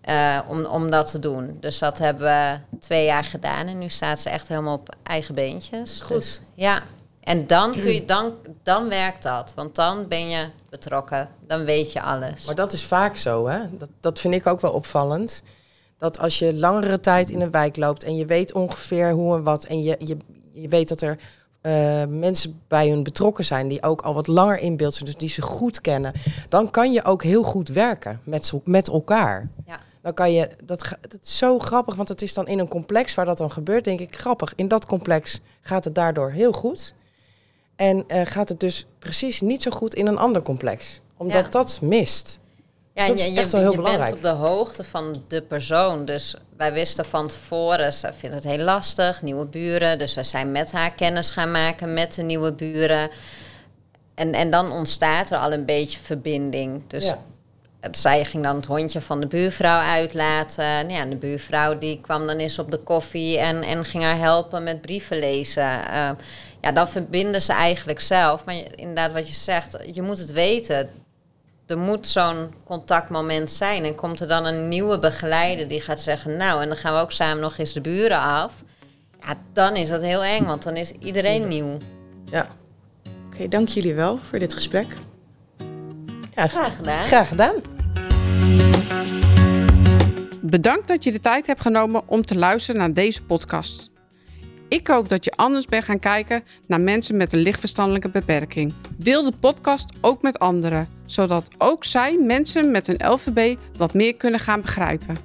eh, 0.00 0.40
om, 0.48 0.64
om 0.64 0.90
dat 0.90 1.10
te 1.10 1.18
doen. 1.18 1.56
Dus 1.60 1.78
dat 1.78 1.98
hebben 1.98 2.26
we 2.26 2.78
twee 2.78 3.04
jaar 3.04 3.24
gedaan 3.24 3.66
en 3.66 3.78
nu 3.78 3.88
staat 3.88 4.20
ze 4.20 4.30
echt 4.30 4.48
helemaal 4.48 4.74
op 4.74 4.94
eigen 5.02 5.34
beentjes. 5.34 6.00
Goed. 6.00 6.16
Dus, 6.16 6.40
ja, 6.54 6.82
en 7.20 7.46
dan, 7.46 7.72
kun 7.72 7.92
je, 7.92 8.04
dan, 8.04 8.32
dan 8.62 8.88
werkt 8.88 9.22
dat, 9.22 9.52
want 9.54 9.74
dan 9.74 10.08
ben 10.08 10.28
je 10.28 10.46
betrokken, 10.68 11.28
dan 11.46 11.64
weet 11.64 11.92
je 11.92 12.02
alles. 12.02 12.44
Maar 12.46 12.54
dat 12.54 12.72
is 12.72 12.84
vaak 12.84 13.16
zo, 13.16 13.46
hè? 13.46 13.76
Dat, 13.76 13.90
dat 14.00 14.20
vind 14.20 14.34
ik 14.34 14.46
ook 14.46 14.60
wel 14.60 14.72
opvallend. 14.72 15.42
Dat 15.96 16.18
als 16.18 16.38
je 16.38 16.54
langere 16.54 17.00
tijd 17.00 17.30
in 17.30 17.40
een 17.40 17.50
wijk 17.50 17.76
loopt 17.76 18.04
en 18.04 18.16
je 18.16 18.26
weet 18.26 18.52
ongeveer 18.52 19.12
hoe 19.12 19.36
en 19.36 19.42
wat... 19.42 19.64
en 19.64 19.82
je, 19.82 19.96
je, 19.98 20.16
je 20.52 20.68
weet 20.68 20.88
dat 20.88 21.00
er 21.00 21.18
eh, 21.60 22.04
mensen 22.08 22.60
bij 22.68 22.88
hun 22.88 23.02
betrokken 23.02 23.44
zijn... 23.44 23.68
die 23.68 23.82
ook 23.82 24.02
al 24.02 24.14
wat 24.14 24.26
langer 24.26 24.58
in 24.58 24.76
beeld 24.76 24.94
zijn, 24.94 25.04
dus 25.04 25.16
die 25.16 25.28
ze 25.28 25.42
goed 25.42 25.80
kennen... 25.80 26.12
dan 26.48 26.70
kan 26.70 26.92
je 26.92 27.04
ook 27.04 27.22
heel 27.22 27.42
goed 27.42 27.68
werken 27.68 28.20
met, 28.24 28.52
met 28.64 28.88
elkaar. 28.88 29.48
Ja. 29.66 29.80
Dan 30.02 30.14
kan 30.14 30.32
je, 30.32 30.50
dat, 30.64 30.88
dat 31.00 31.18
is 31.22 31.36
zo 31.38 31.58
grappig, 31.58 31.94
want 31.94 32.08
het 32.08 32.22
is 32.22 32.34
dan 32.34 32.46
in 32.46 32.58
een 32.58 32.68
complex 32.68 33.14
waar 33.14 33.24
dat 33.24 33.38
dan 33.38 33.50
gebeurt, 33.50 33.84
denk 33.84 34.00
ik, 34.00 34.16
grappig. 34.16 34.52
In 34.54 34.68
dat 34.68 34.86
complex 34.86 35.40
gaat 35.60 35.84
het 35.84 35.94
daardoor 35.94 36.30
heel 36.30 36.52
goed. 36.52 36.94
En 37.80 38.04
eh, 38.06 38.26
gaat 38.26 38.48
het 38.48 38.60
dus 38.60 38.86
precies 38.98 39.40
niet 39.40 39.62
zo 39.62 39.70
goed 39.70 39.94
in 39.94 40.06
een 40.06 40.18
ander 40.18 40.42
complex. 40.42 41.00
Omdat 41.16 41.42
Ja. 41.42 41.48
dat 41.48 41.78
mist. 41.82 42.38
Ja, 42.94 43.06
Dus 43.06 43.08
dat 43.08 43.18
je, 43.18 43.24
is 43.30 43.34
je, 43.36 43.40
echt 43.40 43.52
wel 43.52 43.60
heel 43.60 43.70
je 43.70 43.76
belangrijk. 43.76 44.10
bent 44.10 44.16
op 44.24 44.30
de 44.30 44.46
hoogte 44.46 44.84
van 44.84 45.22
de 45.28 45.42
persoon. 45.42 46.04
Dus 46.04 46.34
wij 46.56 46.72
wisten 46.72 47.04
van 47.04 47.28
tevoren, 47.28 47.92
ze 47.92 48.10
vindt 48.16 48.34
het 48.34 48.44
heel 48.44 48.58
lastig, 48.64 49.22
nieuwe 49.22 49.44
buren. 49.46 49.98
Dus 49.98 50.14
wij 50.14 50.24
zijn 50.24 50.52
met 50.52 50.72
haar 50.72 50.92
kennis 50.92 51.30
gaan 51.30 51.50
maken 51.50 51.94
met 51.94 52.14
de 52.14 52.22
nieuwe 52.22 52.52
buren. 52.52 53.10
En, 54.14 54.32
en 54.34 54.50
dan 54.50 54.72
ontstaat 54.72 55.30
er 55.30 55.38
al 55.38 55.52
een 55.52 55.64
beetje 55.64 55.98
verbinding. 55.98 56.82
Dus 56.86 57.04
Ja. 57.04 57.18
zij 57.90 58.24
ging 58.24 58.42
dan 58.44 58.56
het 58.56 58.66
hondje 58.66 59.00
van 59.00 59.20
de 59.20 59.26
buurvrouw 59.26 59.80
uitlaten. 59.80 60.64
Nou 60.64 60.92
ja, 60.92 61.00
en 61.00 61.10
de 61.10 61.16
buurvrouw 61.16 61.78
die 61.78 62.00
kwam 62.00 62.26
dan 62.26 62.36
eens 62.36 62.58
op 62.58 62.70
de 62.70 62.78
koffie 62.78 63.38
en, 63.38 63.62
en 63.62 63.84
ging 63.84 64.02
haar 64.02 64.18
helpen 64.18 64.62
met 64.62 64.80
brieven 64.80 65.18
lezen. 65.18 65.88
Eh, 65.92 66.10
ja, 66.60 66.72
dan 66.72 66.88
verbinden 66.88 67.42
ze 67.42 67.52
eigenlijk 67.52 68.00
zelf. 68.00 68.44
Maar 68.44 68.54
je- 68.54 68.70
inderdaad, 68.74 69.12
wat 69.12 69.28
je 69.28 69.34
zegt, 69.34 69.78
je 69.92 70.02
moet 70.02 70.18
het 70.18 70.32
weten. 70.32 70.88
Er 71.66 71.78
moet 71.78 72.06
zo'n 72.06 72.54
contactmoment 72.64 73.50
zijn. 73.50 73.84
En 73.84 73.94
komt 73.94 74.20
er 74.20 74.28
dan 74.28 74.44
een 74.44 74.68
nieuwe 74.68 74.98
begeleider 74.98 75.68
die 75.68 75.80
gaat 75.80 76.00
zeggen... 76.00 76.36
nou, 76.36 76.62
en 76.62 76.68
dan 76.68 76.76
gaan 76.76 76.94
we 76.94 77.00
ook 77.00 77.12
samen 77.12 77.40
nog 77.40 77.58
eens 77.58 77.72
de 77.72 77.80
buren 77.80 78.18
af. 78.20 78.52
Ja, 79.20 79.34
dan 79.52 79.76
is 79.76 79.88
dat 79.88 80.02
heel 80.02 80.24
eng, 80.24 80.44
want 80.44 80.62
dan 80.62 80.76
is 80.76 80.92
iedereen 80.92 81.48
nieuw. 81.48 81.76
Ja. 82.24 82.46
Oké, 83.32 83.48
dank 83.48 83.68
jullie 83.68 83.94
wel 83.94 84.18
voor 84.28 84.38
dit 84.38 84.52
gesprek. 84.54 84.86
Ja, 86.34 86.46
Graag 86.46 86.76
gedaan. 86.76 87.06
Graag 87.06 87.28
gedaan. 87.28 87.54
Bedankt 90.42 90.88
dat 90.88 91.04
je 91.04 91.12
de 91.12 91.20
tijd 91.20 91.46
hebt 91.46 91.60
genomen 91.60 92.02
om 92.06 92.22
te 92.22 92.34
luisteren 92.34 92.80
naar 92.80 92.92
deze 92.92 93.22
podcast. 93.22 93.90
Ik 94.70 94.86
hoop 94.86 95.08
dat 95.08 95.24
je 95.24 95.32
anders 95.36 95.66
bent 95.66 95.84
gaan 95.84 95.98
kijken 95.98 96.44
naar 96.66 96.80
mensen 96.80 97.16
met 97.16 97.32
een 97.32 97.40
lichtverstandelijke 97.40 98.08
beperking. 98.08 98.74
Deel 98.96 99.24
de 99.24 99.32
podcast 99.40 99.88
ook 100.00 100.22
met 100.22 100.38
anderen, 100.38 100.88
zodat 101.04 101.50
ook 101.58 101.84
zij 101.84 102.18
mensen 102.18 102.70
met 102.70 102.88
een 102.88 103.10
LVB 103.10 103.56
wat 103.76 103.94
meer 103.94 104.16
kunnen 104.16 104.40
gaan 104.40 104.60
begrijpen. 104.60 105.16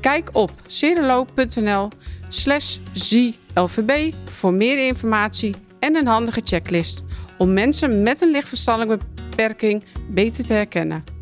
Kijk 0.00 0.28
op 0.32 0.52
cerelo.nl 0.66 1.88
slash 2.28 2.78
ZLVB 2.92 4.14
voor 4.24 4.52
meer 4.52 4.86
informatie 4.86 5.54
en 5.80 5.96
een 5.96 6.06
handige 6.06 6.40
checklist 6.44 7.02
om 7.38 7.52
mensen 7.52 8.02
met 8.02 8.20
een 8.20 8.30
lichtverstandelijke 8.30 9.04
beperking 9.14 9.84
beter 10.08 10.46
te 10.46 10.52
herkennen. 10.52 11.15